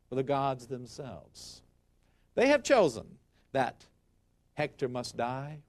for 0.06 0.16
the 0.16 0.22
gods 0.22 0.66
themselves. 0.66 1.62
They 2.34 2.48
have 2.48 2.62
chosen 2.62 3.06
that 3.52 3.86
Hector 4.52 4.86
must 4.86 5.16
die. 5.16 5.60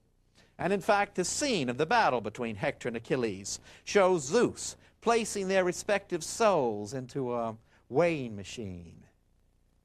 And 0.60 0.74
in 0.74 0.82
fact, 0.82 1.16
the 1.16 1.24
scene 1.24 1.70
of 1.70 1.78
the 1.78 1.86
battle 1.86 2.20
between 2.20 2.58
Hector 2.58 2.90
and 2.90 2.98
Achilles 2.98 3.62
shows 3.86 4.24
Zeus 4.24 4.76
placing 5.00 5.48
their 5.48 5.64
respective 5.64 6.22
souls 6.22 6.94
into 6.94 7.34
a 7.34 7.56
weighing 7.88 8.36
machine. 8.36 9.06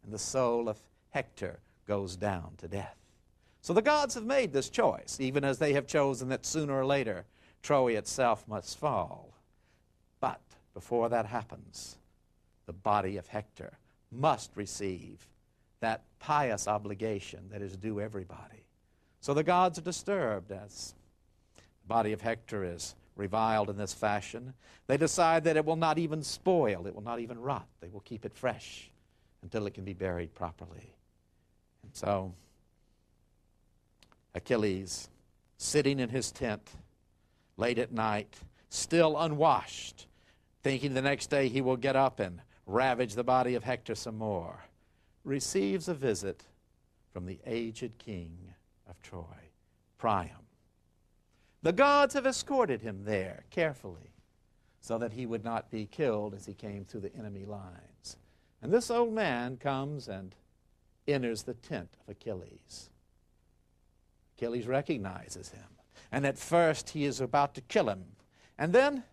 And 0.03 0.13
the 0.13 0.19
soul 0.19 0.69
of 0.69 0.81
Hector 1.11 1.61
goes 1.87 2.17
down 2.17 2.55
to 2.59 2.67
death. 2.67 2.97
So 3.61 3.73
the 3.73 3.83
gods 3.83 4.15
have 4.15 4.27
made 4.27 4.53
this 4.53 4.69
choice, 4.69 5.19
even 5.21 5.45
as 5.45 5.59
they 5.59 5.75
have 5.75 5.87
chosen 5.87 6.29
that 6.31 6.45
sooner 6.45 6.75
or 6.75 6.85
later 6.85 7.27
Troy 7.63 7.97
itself 7.97 8.49
must 8.49 8.77
fall. 8.81 9.33
But 10.19 10.41
before 10.75 11.09
that 11.11 11.27
happens, 11.27 12.00
the 12.71 12.75
body 12.75 13.17
of 13.17 13.27
Hector 13.27 13.73
must 14.13 14.53
receive 14.55 15.27
that 15.81 16.05
pious 16.21 16.69
obligation 16.69 17.49
that 17.51 17.63
is 17.63 17.77
due 17.77 18.01
everybody. 18.01 18.65
So 19.21 19.35
the 19.35 19.43
gods 19.43 19.77
are 19.81 19.83
disturbed 19.83 20.53
as 20.53 20.95
the 21.57 21.89
body 21.89 22.13
of 22.13 22.21
Hector 22.21 22.63
is 22.63 22.95
reviled 23.17 23.71
in 23.71 23.77
this 23.77 23.93
fashion. 23.93 24.55
They 24.87 24.97
decide 24.97 25.43
that 25.45 25.57
it 25.57 25.65
will 25.65 25.75
not 25.75 25.99
even 25.99 26.23
spoil, 26.23 26.87
it 26.87 26.95
will 26.95 27.03
not 27.03 27.19
even 27.19 27.41
rot. 27.41 27.67
They 27.81 27.89
will 27.89 28.03
keep 28.03 28.25
it 28.25 28.33
fresh 28.33 28.89
until 29.43 29.67
it 29.67 29.75
can 29.75 29.83
be 29.83 29.93
buried 29.93 30.33
properly. 30.33 30.95
And 31.83 31.93
so 31.93 32.33
Achilles, 34.33 35.09
sitting 35.59 35.99
in 35.99 36.09
his 36.09 36.31
tent 36.31 36.71
late 37.57 37.79
at 37.79 37.91
night, 37.91 38.33
still 38.69 39.19
unwashed, 39.19 40.07
thinking 40.63 40.95
the 40.95 41.03
next 41.03 41.31
day 41.31 41.49
he 41.49 41.61
will 41.61 41.77
get 41.77 41.97
up 41.97 42.21
and 42.21 42.41
ravage 42.67 43.15
the 43.15 43.25
body 43.25 43.55
of 43.55 43.65
Hector 43.65 43.95
some 43.95 44.19
more, 44.19 44.65
receives 45.25 45.89
a 45.89 45.95
visit 45.95 46.45
from 47.13 47.27
the 47.27 47.39
aged 47.47 47.99
king 47.99 48.55
of 48.89 49.01
Troy, 49.03 49.51
Priam. 49.99 50.47
The 51.63 51.73
gods 51.73 52.15
have 52.15 52.27
escorted 52.27 52.81
him 52.81 53.05
there 53.05 53.45
carefully 53.51 54.15
so 54.81 54.97
that 54.99 55.13
he 55.13 55.27
would 55.27 55.45
not 55.45 55.71
be 55.71 55.87
killed 55.87 56.35
as 56.35 56.47
he 56.47 56.55
came 56.55 56.85
through 56.85 57.03
the 57.03 57.15
enemy 57.15 57.45
lines. 57.45 58.17
And 58.63 58.73
this 58.73 58.91
old 58.91 59.13
man 59.13 59.57
comes 59.59 60.09
and 60.09 60.35
enters 61.07 61.43
the 61.43 61.55
tent 61.55 61.97
of 62.01 62.13
Achilles. 62.13 62.91
Achilles 64.37 64.67
recognizes 64.67 65.51
him. 65.51 65.67
And 66.13 66.27
at 66.27 66.39
first 66.39 66.91
he 66.91 67.05
is 67.05 67.21
about 67.21 67.55
to 67.55 67.61
kill 67.61 67.89
him. 67.89 68.05
And 68.59 68.73
then 68.73 69.05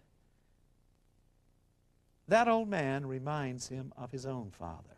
that 2.27 2.47
old 2.47 2.69
man 2.69 3.05
reminds 3.05 3.67
him 3.67 3.93
of 3.97 4.11
his 4.11 4.25
own 4.25 4.51
father. 4.51 4.97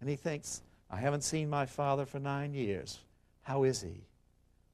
And 0.00 0.08
he 0.08 0.16
thinks, 0.16 0.62
I 0.90 0.98
haven't 0.98 1.24
seen 1.24 1.50
my 1.50 1.66
father 1.66 2.06
for 2.06 2.18
nine 2.18 2.54
years. 2.54 3.00
How 3.42 3.64
is 3.64 3.82
he? 3.82 4.04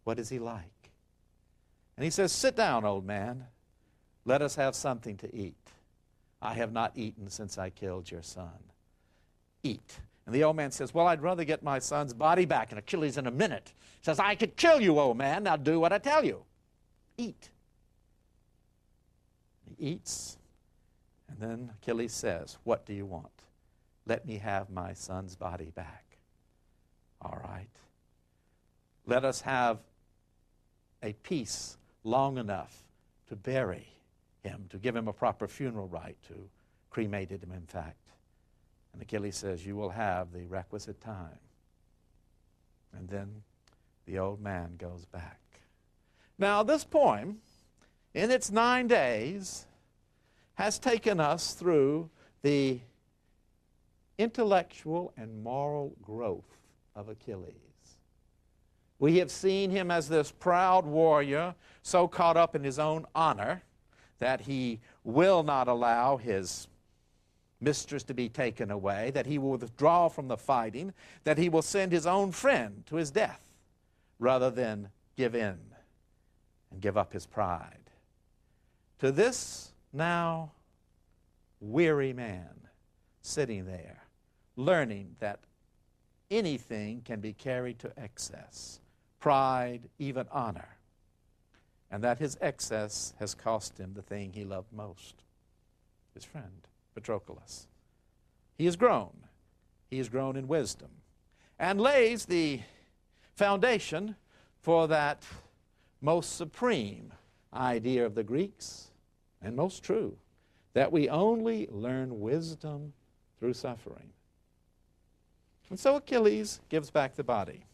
What 0.05 0.19
is 0.19 0.29
he 0.29 0.39
like? 0.39 0.91
And 1.97 2.05
he 2.05 2.11
says, 2.11 2.33
Sit 2.33 2.57
down, 2.57 2.85
old 2.85 3.07
man. 3.07 3.45
Let 4.25 4.43
us 4.43 4.55
have 4.57 4.75
something 4.75 5.17
to 5.19 5.35
eat. 5.35 5.57
I 6.41 6.55
have 6.55 6.73
not 6.73 6.93
eaten 6.97 7.29
since 7.29 7.59
I 7.59 7.71
killed 7.71 8.11
your 8.11 8.23
son. 8.23 8.59
Eat. 9.63 10.01
And 10.27 10.35
the 10.35 10.45
old 10.45 10.57
man 10.57 10.71
says, 10.71 10.95
Well, 10.95 11.07
I'd 11.07 11.23
rather 11.23 11.45
get 11.45 11.63
my 11.63 11.79
son's 11.79 12.15
body 12.15 12.45
back. 12.45 12.71
And 12.71 12.79
Achilles, 12.79 13.19
in 13.19 13.27
a 13.27 13.31
minute, 13.31 13.73
He 14.01 14.05
says, 14.05 14.19
I 14.19 14.35
could 14.35 14.57
kill 14.57 14.81
you, 14.81 14.99
old 14.99 15.17
man. 15.17 15.45
Now 15.45 15.57
do 15.57 15.81
what 15.81 15.93
I 15.93 15.99
tell 15.99 16.25
you. 16.25 16.43
Eat. 17.17 17.51
He 19.65 19.87
eats. 19.91 20.39
And 21.33 21.51
then 21.51 21.71
Achilles 21.81 22.12
says, 22.12 22.59
What 22.64 22.85
do 22.85 22.92
you 22.92 23.07
want? 23.07 23.33
Let 24.07 24.27
me 24.27 24.38
have 24.38 24.68
my 24.68 24.92
son's 24.92 25.35
body 25.35 25.71
back. 25.75 26.18
All 27.21 27.40
right. 27.42 27.68
Let 29.07 29.25
us 29.25 29.40
have 29.40 29.79
a 31.03 31.12
peace 31.23 31.77
long 32.05 32.37
enough 32.37 32.85
to 33.29 33.37
bury 33.37 33.88
him, 34.42 34.66
to 34.71 34.77
give 34.77 34.95
him 34.95 35.09
a 35.09 35.12
proper 35.12 35.49
funeral 35.49 35.88
rite, 35.88 36.21
to 36.29 36.35
cremate 36.90 37.31
him, 37.31 37.53
in 37.53 37.66
fact. 37.66 37.97
And 38.92 39.01
Achilles 39.01 39.37
says, 39.37 39.64
You 39.64 39.77
will 39.77 39.90
have 39.90 40.33
the 40.33 40.47
requisite 40.47 41.01
time. 41.01 41.38
And 42.97 43.09
then 43.09 43.42
the 44.05 44.18
old 44.18 44.40
man 44.40 44.75
goes 44.77 45.07
back. 45.07 45.40
Now, 46.38 46.62
this 46.62 46.85
poem, 46.85 47.38
in 48.12 48.31
its 48.31 48.51
nine 48.51 48.87
days, 48.88 49.66
has 50.55 50.79
taken 50.79 51.21
us 51.21 51.55
through 51.55 52.09
the 52.43 52.81
intellectual 54.19 55.12
and 55.17 55.43
moral 55.43 55.95
growth 56.03 56.59
of 56.95 57.09
Achilles. 57.09 57.55
We 58.99 59.19
have 59.19 59.31
seen 59.31 59.71
him 59.71 59.91
as 59.91 60.09
this 60.09 60.31
proud 60.31 60.87
warrior, 60.87 61.55
so 61.83 62.07
caught 62.07 62.37
up 62.37 62.55
in 62.55 62.62
his 62.62 62.79
own 62.79 63.07
honor 63.15 63.62
that 64.19 64.43
he 64.43 64.81
will 65.03 65.43
not 65.43 65.67
allow 65.67 66.17
his 66.17 66.69
mistress 67.61 68.05
to 68.05 68.15
be 68.15 68.29
taken 68.29 68.71
away, 68.71 69.11
that 69.12 69.27
he 69.27 69.38
will 69.38 69.57
withdraw 69.57 70.09
from 70.09 70.29
the 70.29 70.37
fighting, 70.37 70.93
that 71.25 71.38
he 71.38 71.49
will 71.49 71.62
send 71.62 71.91
his 71.91 72.07
own 72.07 72.31
friend 72.31 72.85
to 72.87 72.97
his 72.97 73.11
death 73.11 73.41
rather 74.19 74.51
than 74.51 74.88
give 75.17 75.35
in 75.35 75.59
and 76.71 76.81
give 76.81 76.97
up 76.97 77.12
his 77.12 77.27
pride. 77.27 77.91
To 79.01 79.11
this 79.11 79.72
now 79.93 80.53
weary 81.61 82.13
man 82.13 82.69
sitting 83.23 83.67
there, 83.67 84.05
learning 84.57 85.17
that 85.21 85.41
anything 86.31 87.03
can 87.05 87.21
be 87.21 87.33
carried 87.33 87.79
to 87.79 87.93
excess 87.97 88.81
pride, 89.21 89.89
even 90.01 90.27
honor, 90.33 90.77
and 91.93 92.03
that 92.03 92.19
his 92.19 92.37
excess 92.41 93.15
has 93.21 93.37
cost 93.37 93.79
him 93.79 93.95
the 93.95 94.03
thing 94.03 94.33
he 94.33 94.45
loved 94.45 94.73
most 94.73 95.23
his 96.13 96.25
friend, 96.25 96.67
Patroclus. 96.95 97.69
He 98.59 98.65
has 98.65 98.77
grown. 98.77 99.13
He 99.91 99.99
has 99.99 100.09
grown 100.09 100.37
in 100.37 100.49
wisdom 100.49 100.91
and 101.59 101.81
lays 101.81 102.25
the 102.25 102.61
foundation 103.35 104.17
for 104.61 104.89
that 104.89 105.23
most 106.01 106.37
supreme 106.37 107.13
idea 107.55 108.05
of 108.05 108.15
the 108.15 108.25
Greeks, 108.25 108.91
and 109.43 109.57
most 109.57 109.83
true, 109.83 110.17
that 110.75 110.93
we 110.93 111.09
only 111.09 111.69
learn 111.71 112.21
wisdom 112.21 112.93
through 113.39 113.55
suffering. 113.55 114.11
And 115.69 115.79
so 115.79 115.97
Achilles 115.97 116.61
gives 116.69 116.91
back 116.91 117.17
the 117.17 117.25
body. 117.25 117.65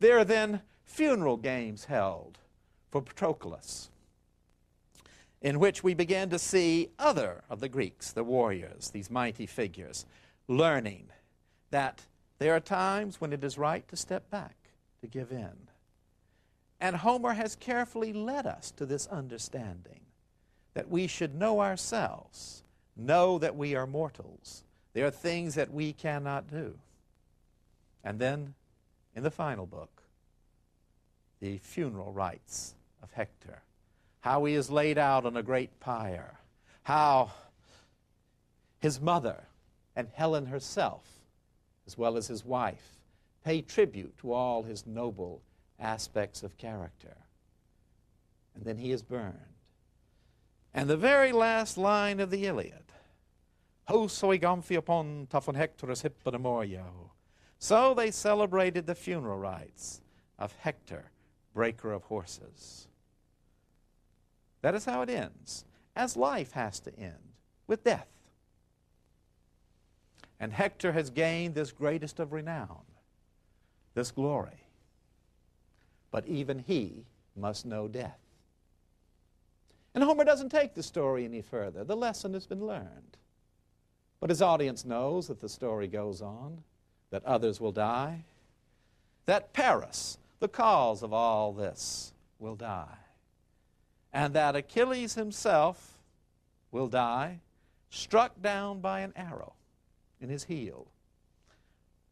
There 0.00 0.18
are 0.18 0.24
then 0.24 0.60
funeral 0.84 1.36
games 1.36 1.86
held 1.86 2.38
for 2.90 3.02
Patroclus, 3.02 3.88
in 5.40 5.58
which 5.58 5.82
we 5.82 5.94
begin 5.94 6.30
to 6.30 6.38
see 6.38 6.90
other 6.98 7.42
of 7.50 7.60
the 7.60 7.68
Greeks, 7.68 8.12
the 8.12 8.24
warriors, 8.24 8.90
these 8.90 9.10
mighty 9.10 9.46
figures, 9.46 10.06
learning 10.46 11.08
that 11.70 12.02
there 12.38 12.54
are 12.54 12.60
times 12.60 13.20
when 13.20 13.32
it 13.32 13.44
is 13.44 13.58
right 13.58 13.86
to 13.88 13.96
step 13.96 14.30
back, 14.30 14.56
to 15.00 15.06
give 15.06 15.32
in. 15.32 15.68
And 16.80 16.96
Homer 16.96 17.32
has 17.32 17.56
carefully 17.56 18.12
led 18.12 18.46
us 18.46 18.70
to 18.72 18.86
this 18.86 19.06
understanding 19.08 20.00
that 20.78 20.88
we 20.88 21.08
should 21.08 21.34
know 21.34 21.60
ourselves, 21.60 22.62
know 22.96 23.36
that 23.36 23.56
we 23.56 23.74
are 23.74 23.84
mortals. 23.84 24.62
There 24.92 25.06
are 25.06 25.10
things 25.10 25.56
that 25.56 25.72
we 25.72 25.92
cannot 25.92 26.48
do. 26.48 26.78
And 28.04 28.20
then, 28.20 28.54
in 29.16 29.24
the 29.24 29.30
final 29.32 29.66
book, 29.66 30.04
the 31.40 31.58
funeral 31.58 32.12
rites 32.12 32.76
of 33.02 33.10
Hector, 33.10 33.60
how 34.20 34.44
he 34.44 34.54
is 34.54 34.70
laid 34.70 34.98
out 34.98 35.26
on 35.26 35.36
a 35.36 35.42
great 35.42 35.80
pyre, 35.80 36.38
how 36.84 37.32
his 38.78 39.00
mother 39.00 39.48
and 39.96 40.06
Helen 40.14 40.46
herself, 40.46 41.08
as 41.88 41.98
well 41.98 42.16
as 42.16 42.28
his 42.28 42.44
wife, 42.44 43.00
pay 43.44 43.62
tribute 43.62 44.16
to 44.18 44.32
all 44.32 44.62
his 44.62 44.86
noble 44.86 45.42
aspects 45.80 46.44
of 46.44 46.56
character. 46.56 47.16
And 48.54 48.64
then 48.64 48.78
he 48.78 48.92
is 48.92 49.02
burned. 49.02 49.57
And 50.74 50.88
the 50.88 50.96
very 50.96 51.32
last 51.32 51.78
line 51.78 52.20
of 52.20 52.30
the 52.30 52.46
Iliad, 52.46 52.92
Hosoi 53.88 54.40
Gomphiopon 54.40 55.28
Tafon 55.28 55.56
Hectorus 55.56 56.02
Hippodamorio. 56.02 57.10
So 57.58 57.94
they 57.94 58.10
celebrated 58.10 58.86
the 58.86 58.94
funeral 58.94 59.38
rites 59.38 60.00
of 60.38 60.54
Hector, 60.58 61.10
breaker 61.54 61.92
of 61.92 62.04
horses. 62.04 62.86
That 64.62 64.74
is 64.74 64.84
how 64.84 65.02
it 65.02 65.10
ends, 65.10 65.64
as 65.96 66.16
life 66.16 66.52
has 66.52 66.80
to 66.80 66.96
end, 66.98 67.32
with 67.66 67.84
death. 67.84 68.08
And 70.38 70.52
Hector 70.52 70.92
has 70.92 71.10
gained 71.10 71.54
this 71.54 71.72
greatest 71.72 72.20
of 72.20 72.32
renown, 72.32 72.82
this 73.94 74.10
glory. 74.10 74.66
But 76.10 76.26
even 76.26 76.60
he 76.60 77.06
must 77.34 77.66
know 77.66 77.88
death. 77.88 78.20
And 79.98 80.04
Homer 80.04 80.22
doesn't 80.22 80.50
take 80.50 80.74
the 80.74 80.82
story 80.84 81.24
any 81.24 81.42
further. 81.42 81.82
The 81.82 81.96
lesson 81.96 82.32
has 82.34 82.46
been 82.46 82.64
learned. 82.64 83.16
But 84.20 84.30
his 84.30 84.40
audience 84.40 84.84
knows 84.84 85.26
that 85.26 85.40
the 85.40 85.48
story 85.48 85.88
goes 85.88 86.22
on, 86.22 86.62
that 87.10 87.24
others 87.24 87.60
will 87.60 87.72
die, 87.72 88.22
that 89.26 89.52
Paris, 89.52 90.18
the 90.38 90.46
cause 90.46 91.02
of 91.02 91.12
all 91.12 91.52
this, 91.52 92.12
will 92.38 92.54
die, 92.54 92.98
and 94.12 94.34
that 94.34 94.54
Achilles 94.54 95.14
himself 95.14 95.98
will 96.70 96.86
die, 96.86 97.40
struck 97.90 98.40
down 98.40 98.78
by 98.78 99.00
an 99.00 99.12
arrow 99.16 99.54
in 100.20 100.28
his 100.28 100.44
heel. 100.44 100.86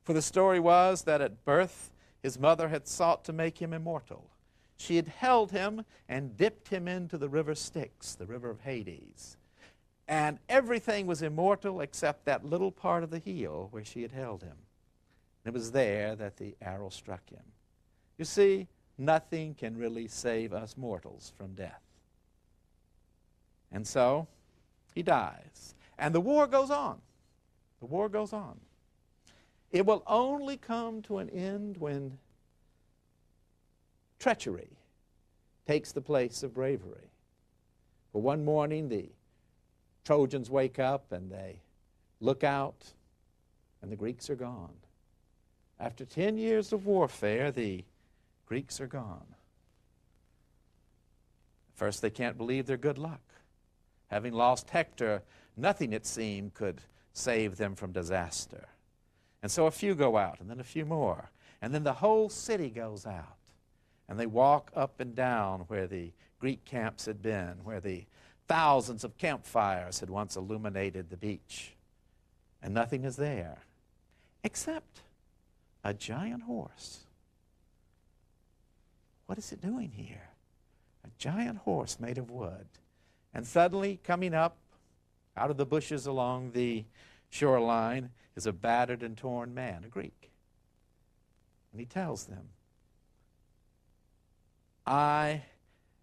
For 0.03 0.13
the 0.13 0.23
story 0.23 0.59
was 0.59 1.03
that 1.03 1.21
at 1.21 1.45
birth 1.45 1.93
his 2.21 2.37
mother 2.37 2.67
had 2.67 2.89
sought 2.89 3.25
to 3.27 3.33
make 3.33 3.63
him 3.63 3.73
immortal. 3.73 4.29
She 4.77 4.97
had 4.97 5.09
held 5.09 5.53
him 5.53 5.85
and 6.09 6.37
dipped 6.37 6.69
him 6.69 6.87
into 6.87 7.17
the 7.19 7.29
river 7.29 7.55
Styx, 7.55 8.15
the 8.15 8.27
river 8.27 8.51
of 8.51 8.61
Hades. 8.61 9.37
And 10.09 10.39
everything 10.49 11.07
was 11.07 11.23
immortal 11.23 11.81
except 11.81 12.25
that 12.27 12.45
little 12.45 12.71
part 12.71 13.03
of 13.03 13.11
the 13.11 13.19
heel 13.19 13.69
where 13.71 13.85
she 13.85 14.03
had 14.03 14.13
held 14.13 14.43
him. 14.43 14.57
And 15.45 15.55
it 15.55 15.59
was 15.59 15.73
there 15.73 16.15
that 16.17 16.37
the 16.37 16.55
arrow 16.61 16.91
struck 16.91 17.29
him. 17.31 17.43
You 18.19 18.25
see, 18.25 18.69
nothing 18.99 19.55
can 19.55 19.77
really 19.77 20.07
save 20.07 20.53
us 20.53 20.77
mortals 20.77 21.33
from 21.37 21.55
death. 21.55 21.83
And 23.73 23.87
so, 23.87 24.29
he 24.95 25.03
dies. 25.03 25.75
And 25.99 26.15
the 26.15 26.21
war 26.21 26.47
goes 26.47 26.71
on. 26.71 27.01
The 27.81 27.87
war 27.87 28.09
goes 28.09 28.33
on. 28.33 28.61
It 29.71 29.85
will 29.85 30.03
only 30.07 30.57
come 30.57 31.03
to 31.03 31.19
an 31.19 31.29
end 31.31 31.77
when 31.79 32.19
treachery 34.19 34.71
takes 35.67 35.93
the 35.93 36.01
place 36.01 36.43
of 36.43 36.55
bravery. 36.55 37.11
For 38.13 38.23
one 38.23 38.45
morning, 38.45 38.89
the 38.89 39.11
Trojans 40.05 40.49
wake 40.49 40.79
up 40.79 41.13
and 41.13 41.31
they 41.31 41.61
look 42.21 42.45
out, 42.45 42.93
and 43.83 43.91
the 43.91 43.97
Greeks 43.97 44.31
are 44.31 44.37
gone. 44.37 44.75
After 45.79 46.05
10 46.05 46.39
years 46.39 46.73
of 46.73 46.87
warfare, 46.87 47.51
the 47.51 47.85
Greeks 48.47 48.81
are 48.81 48.87
gone. 48.87 49.27
First, 51.75 52.01
they 52.01 52.11
can't 52.11 52.39
believe 52.39 52.67
their 52.67 52.79
good 52.79 52.97
luck. 52.97 53.21
Having 54.09 54.33
lost 54.33 54.71
Hector, 54.71 55.23
nothing, 55.57 55.93
it 55.93 56.07
seemed, 56.07 56.55
could 56.55 56.81
save 57.13 57.57
them 57.57 57.75
from 57.75 57.93
disaster. 57.93 58.69
And 59.43 59.51
so 59.51 59.67
a 59.67 59.71
few 59.71 59.95
go 59.95 60.17
out, 60.17 60.41
and 60.41 60.49
then 60.49 60.61
a 60.61 60.65
few 60.65 60.87
more. 60.87 61.31
And 61.61 61.75
then 61.75 61.85
the 61.85 61.93
whole 61.93 62.29
city 62.29 62.71
goes 62.71 63.05
out. 63.05 63.37
And 64.09 64.19
they 64.19 64.27
walk 64.27 64.71
up 64.75 65.01
and 65.01 65.15
down 65.15 65.61
where 65.69 65.87
the 65.87 66.13
Greek 66.39 66.65
camps 66.65 67.07
had 67.07 67.23
been, 67.23 67.57
where 67.65 67.81
the 67.81 68.05
thousands 68.47 69.05
of 69.05 69.19
campfires 69.19 70.01
had 70.01 70.11
once 70.11 70.37
illuminated 70.37 71.11
the 71.11 71.17
beach. 71.17 71.75
And 72.63 72.73
nothing 72.73 73.05
is 73.05 73.17
there 73.17 73.59
except 74.45 75.01
a 75.83 75.93
giant 75.93 76.43
horse. 76.45 77.01
What 79.27 79.39
is 79.39 79.51
it 79.53 79.61
doing 79.61 79.91
here? 79.91 80.31
A 81.05 81.09
giant 81.19 81.59
horse 81.59 81.99
made 81.99 82.19
of 82.19 82.31
wood. 82.31 82.67
And 83.35 83.47
suddenly, 83.47 83.99
coming 84.05 84.35
up 84.35 84.57
out 85.37 85.51
of 85.51 85.57
the 85.57 85.67
bushes 85.67 86.07
along 86.07 86.53
the 86.53 86.85
shoreline, 87.29 88.11
is 88.37 88.47
a 88.47 88.53
battered 88.53 89.03
and 89.03 89.17
torn 89.17 89.53
man, 89.55 89.83
a 89.85 89.89
Greek. 89.89 90.31
And 91.73 91.81
he 91.81 91.87
tells 91.87 92.25
them, 92.25 92.49
I 94.87 95.43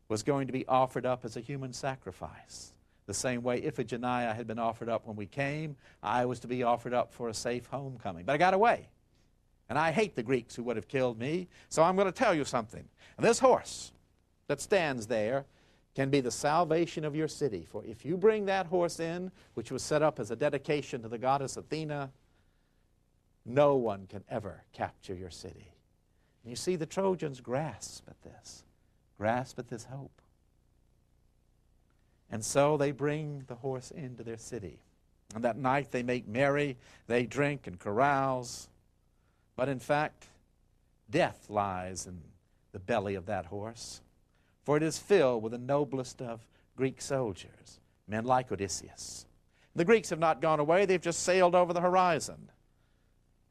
was 0.09 0.23
going 0.23 0.47
to 0.47 0.53
be 0.53 0.67
offered 0.67 1.05
up 1.05 1.25
as 1.25 1.37
a 1.37 1.39
human 1.39 1.73
sacrifice. 1.73 2.73
The 3.05 3.13
same 3.13 3.43
way 3.43 3.61
Iphigenia 3.61 4.35
had 4.35 4.47
been 4.47 4.59
offered 4.59 4.89
up 4.89 5.05
when 5.05 5.15
we 5.15 5.25
came, 5.25 5.75
I 6.01 6.25
was 6.25 6.39
to 6.41 6.47
be 6.47 6.63
offered 6.63 6.93
up 6.93 7.13
for 7.13 7.29
a 7.29 7.33
safe 7.33 7.65
homecoming. 7.67 8.25
But 8.25 8.33
I 8.33 8.37
got 8.37 8.53
away. 8.53 8.89
And 9.69 9.79
I 9.79 9.91
hate 9.91 10.15
the 10.15 10.23
Greeks 10.23 10.55
who 10.55 10.63
would 10.63 10.75
have 10.75 10.87
killed 10.87 11.17
me, 11.17 11.47
so 11.69 11.83
I'm 11.83 11.95
going 11.95 12.07
to 12.07 12.11
tell 12.11 12.33
you 12.33 12.45
something. 12.45 12.83
This 13.17 13.39
horse 13.39 13.91
that 14.47 14.61
stands 14.61 15.07
there 15.07 15.45
can 15.95 16.09
be 16.09 16.21
the 16.21 16.31
salvation 16.31 17.05
of 17.05 17.15
your 17.15 17.27
city. 17.27 17.67
For 17.69 17.83
if 17.85 18.03
you 18.03 18.17
bring 18.17 18.45
that 18.45 18.65
horse 18.65 18.99
in, 18.99 19.31
which 19.53 19.71
was 19.71 19.81
set 19.81 20.01
up 20.01 20.19
as 20.19 20.31
a 20.31 20.35
dedication 20.35 21.01
to 21.03 21.07
the 21.07 21.17
goddess 21.17 21.55
Athena, 21.55 22.11
no 23.45 23.75
one 23.75 24.07
can 24.07 24.23
ever 24.29 24.63
capture 24.73 25.13
your 25.13 25.29
city. 25.29 25.71
And 26.43 26.49
you 26.49 26.55
see, 26.55 26.75
the 26.75 26.85
Trojans 26.85 27.39
grasp 27.41 28.07
at 28.09 28.21
this, 28.23 28.63
grasp 29.23 29.57
at 29.57 29.69
this 29.69 29.85
hope. 29.85 30.21
And 32.29 32.43
so 32.43 32.75
they 32.75 32.91
bring 32.91 33.45
the 33.47 33.55
horse 33.55 33.89
into 33.89 34.21
their 34.21 34.37
city. 34.37 34.81
And 35.33 35.45
that 35.45 35.55
night 35.55 35.91
they 35.91 36.03
make 36.03 36.27
merry, 36.27 36.75
they 37.07 37.25
drink 37.25 37.65
and 37.65 37.79
carouse. 37.79 38.67
But 39.55 39.69
in 39.69 39.79
fact, 39.79 40.27
death 41.09 41.45
lies 41.47 42.05
in 42.05 42.19
the 42.73 42.79
belly 42.79 43.15
of 43.15 43.27
that 43.27 43.45
horse, 43.45 44.01
for 44.65 44.75
it 44.75 44.83
is 44.83 44.97
filled 44.97 45.41
with 45.41 45.53
the 45.53 45.57
noblest 45.57 46.21
of 46.21 46.45
Greek 46.75 47.01
soldiers, 47.01 47.79
men 48.09 48.25
like 48.25 48.51
Odysseus. 48.51 49.25
The 49.73 49.85
Greeks 49.85 50.09
have 50.09 50.19
not 50.19 50.41
gone 50.41 50.59
away, 50.59 50.85
they've 50.85 50.99
just 50.99 51.23
sailed 51.23 51.55
over 51.55 51.71
the 51.71 51.79
horizon. 51.79 52.49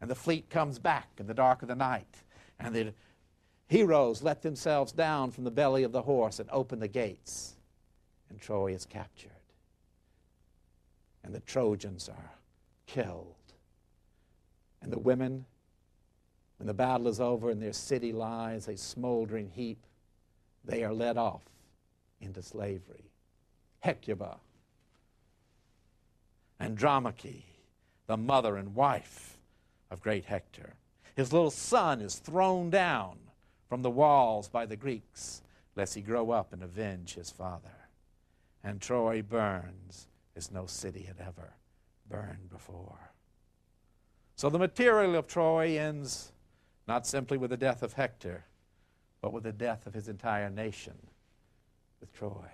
And 0.03 0.11
the 0.11 0.15
fleet 0.15 0.51
comes 0.51 0.79
back 0.79 1.09
in 1.19 1.29
the 1.29 1.33
dark 1.33 1.63
of 1.63 1.69
the 1.69 1.75
night, 1.75 2.25
and 2.61 2.75
the 2.75 2.93
heroes 3.73 4.23
let 4.23 4.43
themselves 4.43 4.93
down 4.93 5.31
from 5.31 5.45
the 5.45 5.51
belly 5.51 5.83
of 5.83 5.93
the 5.93 6.03
horse 6.03 6.39
and 6.39 6.49
open 6.53 6.79
the 6.79 6.87
gates, 6.87 7.57
and 8.29 8.39
Troy 8.39 8.75
is 8.75 8.85
captured. 8.85 9.31
And 11.25 11.35
the 11.35 11.41
Trojans 11.41 12.11
are 12.11 12.33
killed. 12.87 13.35
And 14.83 14.93
the 14.93 14.99
women 14.99 15.47
when 16.59 16.67
the 16.67 16.75
battle 16.75 17.09
is 17.09 17.19
over 17.19 17.51
and 17.51 17.63
their 17.63 17.73
city 17.73 18.13
lies 18.13 18.69
a 18.69 18.77
smoldering 18.77 19.49
heap, 19.49 19.85
they 20.65 20.85
are 20.85 20.93
led 20.93 21.17
off 21.17 21.43
into 22.21 22.43
slavery. 22.43 23.11
Hecuba, 23.81 24.37
Andromache, 26.61 27.47
the 28.07 28.17
mother 28.17 28.59
and 28.59 28.75
wife 28.75 29.39
of 29.91 30.03
great 30.03 30.27
Hector. 30.27 30.75
His 31.17 31.33
little 31.33 31.51
son 31.51 32.01
is 32.03 32.17
thrown 32.17 32.69
down 32.69 33.17
from 33.73 33.81
the 33.81 33.91
walls 33.91 34.51
by 34.51 34.67
the 34.67 34.77
Greeks, 34.77 35.41
lest 35.77 35.95
he 35.95 36.03
grow 36.03 36.31
up 36.31 36.53
and 36.53 36.63
avenge 36.63 37.15
his 37.15 37.31
father. 37.31 37.89
And 38.63 38.79
Troy 38.79 39.23
burns 39.23 40.09
as 40.37 40.51
no 40.51 40.67
city 40.67 41.05
had 41.05 41.17
ever 41.19 41.55
burned 42.07 42.51
before. 42.51 43.13
So 44.37 44.51
the 44.51 44.59
material 44.59 45.17
of 45.17 45.27
Troy 45.27 45.79
ends 45.79 46.33
not 46.87 47.07
simply 47.07 47.39
with 47.39 47.49
the 47.49 47.57
death 47.57 47.83
of 47.83 47.95
Hector, 47.95 48.45
but 49.23 49.33
with 49.33 49.45
the 49.45 49.53
death 49.53 49.87
of 49.87 49.95
his 49.95 50.07
entire 50.07 50.51
nation, 50.51 50.99
with 51.99 52.13
Troy. 52.13 52.51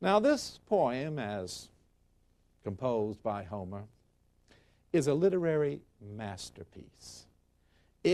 Now, 0.00 0.18
this 0.18 0.60
poem, 0.66 1.18
as 1.18 1.68
composed 2.64 3.22
by 3.22 3.42
Homer, 3.42 3.84
is 4.94 5.08
a 5.08 5.12
literary 5.12 5.82
masterpiece. 6.00 7.26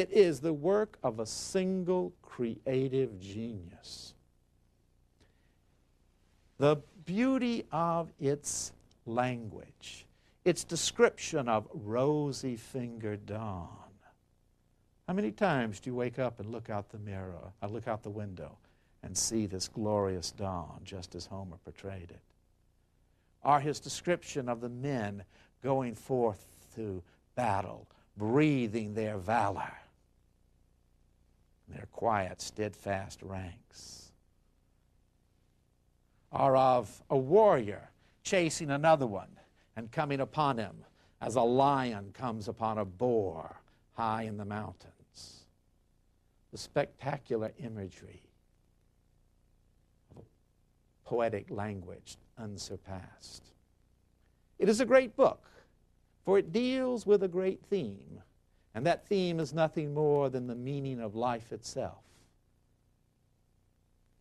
It 0.01 0.11
is 0.11 0.41
the 0.41 0.53
work 0.53 0.99
of 1.05 1.21
a 1.21 1.27
single 1.27 2.13
creative 2.21 3.21
genius. 3.21 4.15
The 6.59 6.79
beauty 7.05 7.65
of 7.71 8.11
its 8.19 8.73
language, 9.07 10.05
its 10.45 10.65
description 10.65 11.49
of 11.49 11.69
rosy 11.73 12.57
fingered 12.57 13.25
dawn, 13.25 13.69
how 15.07 15.15
many 15.15 15.31
times 15.31 15.79
do 15.79 15.91
you 15.91 15.95
wake 15.95 16.19
up 16.19 16.41
and 16.41 16.51
look 16.51 16.71
out 16.71 16.89
the 16.89 16.99
mirror, 16.99 17.53
I 17.63 17.67
uh, 17.67 17.69
look 17.69 17.87
out 17.87 18.03
the 18.03 18.11
window, 18.11 18.59
and 19.05 19.17
see 19.17 19.47
this 19.47 19.69
glorious 19.69 20.33
dawn, 20.33 20.81
just 20.83 21.15
as 21.15 21.27
Homer 21.27 21.59
portrayed 21.63 22.11
it? 22.11 22.21
Are 23.45 23.61
his 23.61 23.79
description 23.79 24.49
of 24.49 24.61
the 24.61 24.71
men 24.71 25.23
going 25.63 25.95
forth 25.95 26.47
to 26.75 27.01
battle, 27.37 27.87
breathing 28.17 28.95
their 28.95 29.19
valor, 29.19 29.71
their 31.69 31.87
quiet, 31.93 32.41
steadfast 32.41 33.23
ranks? 33.23 34.13
Are 36.33 36.57
of 36.57 37.03
a 37.11 37.17
warrior 37.17 37.91
chasing 38.23 38.71
another 38.71 39.07
one 39.07 39.39
and 39.77 39.91
coming 39.93 40.21
upon 40.21 40.59
him 40.59 40.85
as 41.21 41.37
a 41.37 41.43
lion 41.43 42.11
comes 42.13 42.49
upon 42.49 42.79
a 42.79 42.85
boar 42.85 43.61
high 43.93 44.23
in 44.23 44.37
the 44.37 44.45
mountains. 44.45 44.91
the 46.55 46.59
spectacular 46.59 47.53
imagery 47.59 48.23
of 50.17 50.23
poetic 51.05 51.51
language 51.51 52.17
unsurpassed. 52.39 53.43
It 54.61 54.69
is 54.69 54.81
a 54.81 54.87
great 54.87 55.17
book, 55.17 55.51
for 56.25 56.39
it 56.39 56.53
deals 56.53 57.07
with 57.07 57.25
a 57.25 57.29
great 57.29 57.61
theme, 57.69 58.23
and 58.75 58.87
that 58.87 59.07
theme 59.07 59.39
is 59.39 59.55
nothing 59.55 59.95
more 59.95 60.29
than 60.29 60.47
the 60.47 60.55
meaning 60.55 61.01
of 61.01 61.15
life 61.15 61.53
itself 61.53 62.05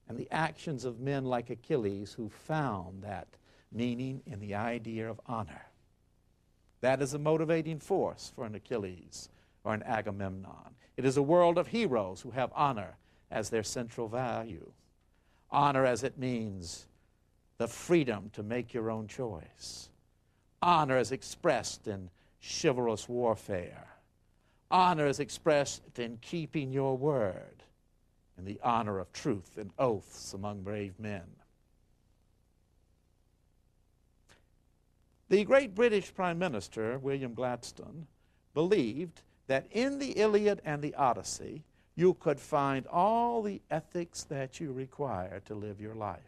and 0.08 0.18
the 0.18 0.32
actions 0.32 0.86
of 0.86 1.00
men 1.00 1.26
like 1.26 1.50
Achilles 1.50 2.14
who 2.14 2.30
found 2.30 3.04
that 3.04 3.28
meaning 3.72 4.22
in 4.26 4.40
the 4.40 4.56
idea 4.56 5.10
of 5.10 5.20
honor. 5.26 5.66
That 6.82 7.02
is 7.02 7.14
a 7.14 7.20
motivating 7.20 7.80
force 7.80 8.32
for 8.36 8.46
an 8.46 8.56
Achilles 8.56 9.30
or 9.64 9.74
an 9.74 9.84
Agamemnon. 9.84 10.76
It 10.98 11.06
is 11.06 11.18
a 11.18 11.24
world 11.24 11.58
of 11.58 11.68
heroes 11.68 12.22
who 12.22 12.32
have 12.32 12.52
honor 12.54 12.98
as 13.32 13.50
their 13.50 13.64
central 13.64 14.08
value. 14.08 14.72
Honor 15.50 15.86
as 15.86 16.04
it 16.04 16.18
means 16.18 16.86
the 17.58 17.68
freedom 17.68 18.30
to 18.34 18.44
make 18.44 18.74
your 18.74 18.92
own 18.92 19.08
choice. 19.08 19.90
Honor 20.62 20.98
as 20.98 21.12
expressed 21.12 21.88
in 21.88 22.10
chivalrous 22.42 23.08
warfare. 23.08 23.88
Honor 24.72 25.08
is 25.08 25.20
expressed 25.20 26.00
in 26.00 26.18
keeping 26.22 26.72
your 26.72 26.98
word, 26.98 27.64
in 28.38 28.46
the 28.46 28.60
honor 28.64 29.00
of 29.00 29.12
truth 29.14 29.58
and 29.58 29.72
oaths 29.78 30.34
among 30.34 30.64
brave 30.64 31.00
men. 31.00 31.24
The 35.30 35.44
great 35.44 35.74
British 35.74 36.14
Prime 36.14 36.38
Minister, 36.38 37.00
William 37.00 37.34
Gladstone, 37.34 38.08
believed 38.54 39.22
that 39.48 39.68
in 39.72 40.00
the 40.00 40.12
Iliad 40.12 40.62
and 40.64 40.82
the 40.82 40.96
Odyssey, 40.96 41.64
you 41.96 42.14
could 42.16 42.40
find 42.40 42.88
all 42.88 43.42
the 43.42 43.62
ethics 43.70 44.24
that 44.26 44.60
you 44.60 44.72
require 44.72 45.42
to 45.46 45.56
live 45.56 45.80
your 45.80 45.96
life. 45.96 46.20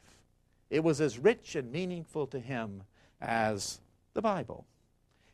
It 0.69 0.83
was 0.83 1.01
as 1.01 1.19
rich 1.19 1.55
and 1.55 1.71
meaningful 1.71 2.27
to 2.27 2.39
him 2.39 2.83
as 3.21 3.79
the 4.13 4.21
Bible. 4.21 4.65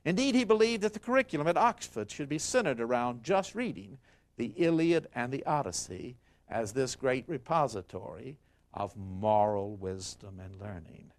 Indeed, 0.03 0.35
he 0.35 0.43
believed 0.43 0.81
that 0.81 0.93
the 0.93 0.99
curriculum 0.99 1.47
at 1.47 1.57
Oxford 1.57 2.09
should 2.09 2.29
be 2.29 2.39
centered 2.39 2.79
around 2.79 3.23
just 3.23 3.53
reading 3.53 3.99
the 4.37 4.53
Iliad 4.57 5.07
and 5.13 5.31
the 5.31 5.45
Odyssey 5.45 6.17
as 6.49 6.73
this 6.73 6.95
great 6.95 7.23
repository 7.27 8.37
of 8.73 8.97
moral 8.97 9.75
wisdom 9.75 10.39
and 10.39 10.59
learning. 10.59 11.11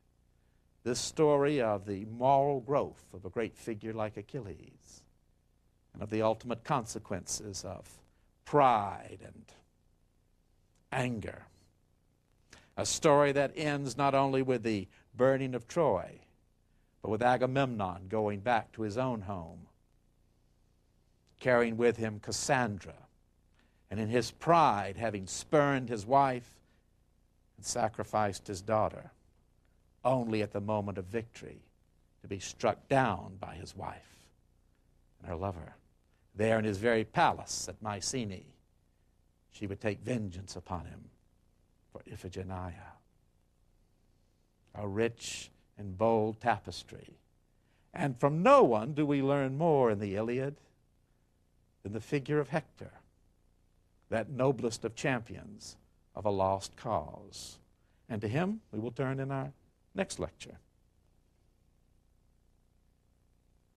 This 0.84 0.98
story 0.98 1.60
of 1.60 1.86
the 1.86 2.04
moral 2.06 2.60
growth 2.60 3.04
of 3.14 3.24
a 3.24 3.30
great 3.30 3.56
figure 3.56 3.92
like 3.92 4.16
Achilles 4.16 5.02
and 5.94 6.02
of 6.02 6.10
the 6.10 6.22
ultimate 6.22 6.64
consequences 6.64 7.64
of 7.64 7.88
pride 8.44 9.18
and 9.24 9.44
anger. 10.90 11.44
A 12.76 12.84
story 12.84 13.32
that 13.32 13.52
ends 13.54 13.96
not 13.96 14.14
only 14.14 14.42
with 14.42 14.62
the 14.64 14.88
burning 15.14 15.54
of 15.54 15.68
Troy, 15.68 16.20
but 17.02 17.10
with 17.10 17.22
Agamemnon 17.22 18.06
going 18.08 18.40
back 18.40 18.70
to 18.72 18.82
his 18.82 18.96
own 18.96 19.22
home, 19.22 19.66
carrying 21.40 21.76
with 21.76 21.96
him 21.96 22.20
Cassandra, 22.20 22.94
and 23.90 23.98
in 23.98 24.08
his 24.08 24.30
pride 24.30 24.96
having 24.96 25.26
spurned 25.26 25.88
his 25.88 26.06
wife 26.06 26.48
and 27.56 27.66
sacrificed 27.66 28.46
his 28.46 28.62
daughter, 28.62 29.10
only 30.04 30.42
at 30.42 30.52
the 30.52 30.60
moment 30.60 30.96
of 30.96 31.04
victory 31.06 31.60
to 32.20 32.28
be 32.28 32.38
struck 32.38 32.88
down 32.88 33.36
by 33.40 33.54
his 33.54 33.76
wife 33.76 34.28
and 35.18 35.28
her 35.28 35.36
lover. 35.36 35.74
There 36.34 36.58
in 36.58 36.64
his 36.64 36.78
very 36.78 37.04
palace 37.04 37.68
at 37.68 37.82
Mycenae, 37.82 38.46
she 39.50 39.66
would 39.66 39.80
take 39.80 40.00
vengeance 40.00 40.56
upon 40.56 40.86
him 40.86 41.10
for 41.92 42.00
Iphigenia. 42.10 42.94
A 44.74 44.88
rich 44.88 45.50
and 45.82 45.98
bold 45.98 46.40
tapestry. 46.40 47.18
And 47.92 48.18
from 48.18 48.42
no 48.42 48.62
one 48.62 48.94
do 48.94 49.04
we 49.04 49.20
learn 49.20 49.58
more 49.58 49.90
in 49.90 49.98
the 49.98 50.14
Iliad 50.14 50.54
than 51.82 51.92
the 51.92 52.00
figure 52.00 52.38
of 52.38 52.50
Hector, 52.50 52.92
that 54.08 54.30
noblest 54.30 54.84
of 54.84 54.94
champions 54.94 55.76
of 56.14 56.24
a 56.24 56.30
lost 56.30 56.76
cause. 56.76 57.58
And 58.08 58.20
to 58.20 58.28
him 58.28 58.60
we 58.70 58.78
will 58.78 58.92
turn 58.92 59.18
in 59.18 59.32
our 59.32 59.52
next 59.92 60.20
lecture. 60.20 60.58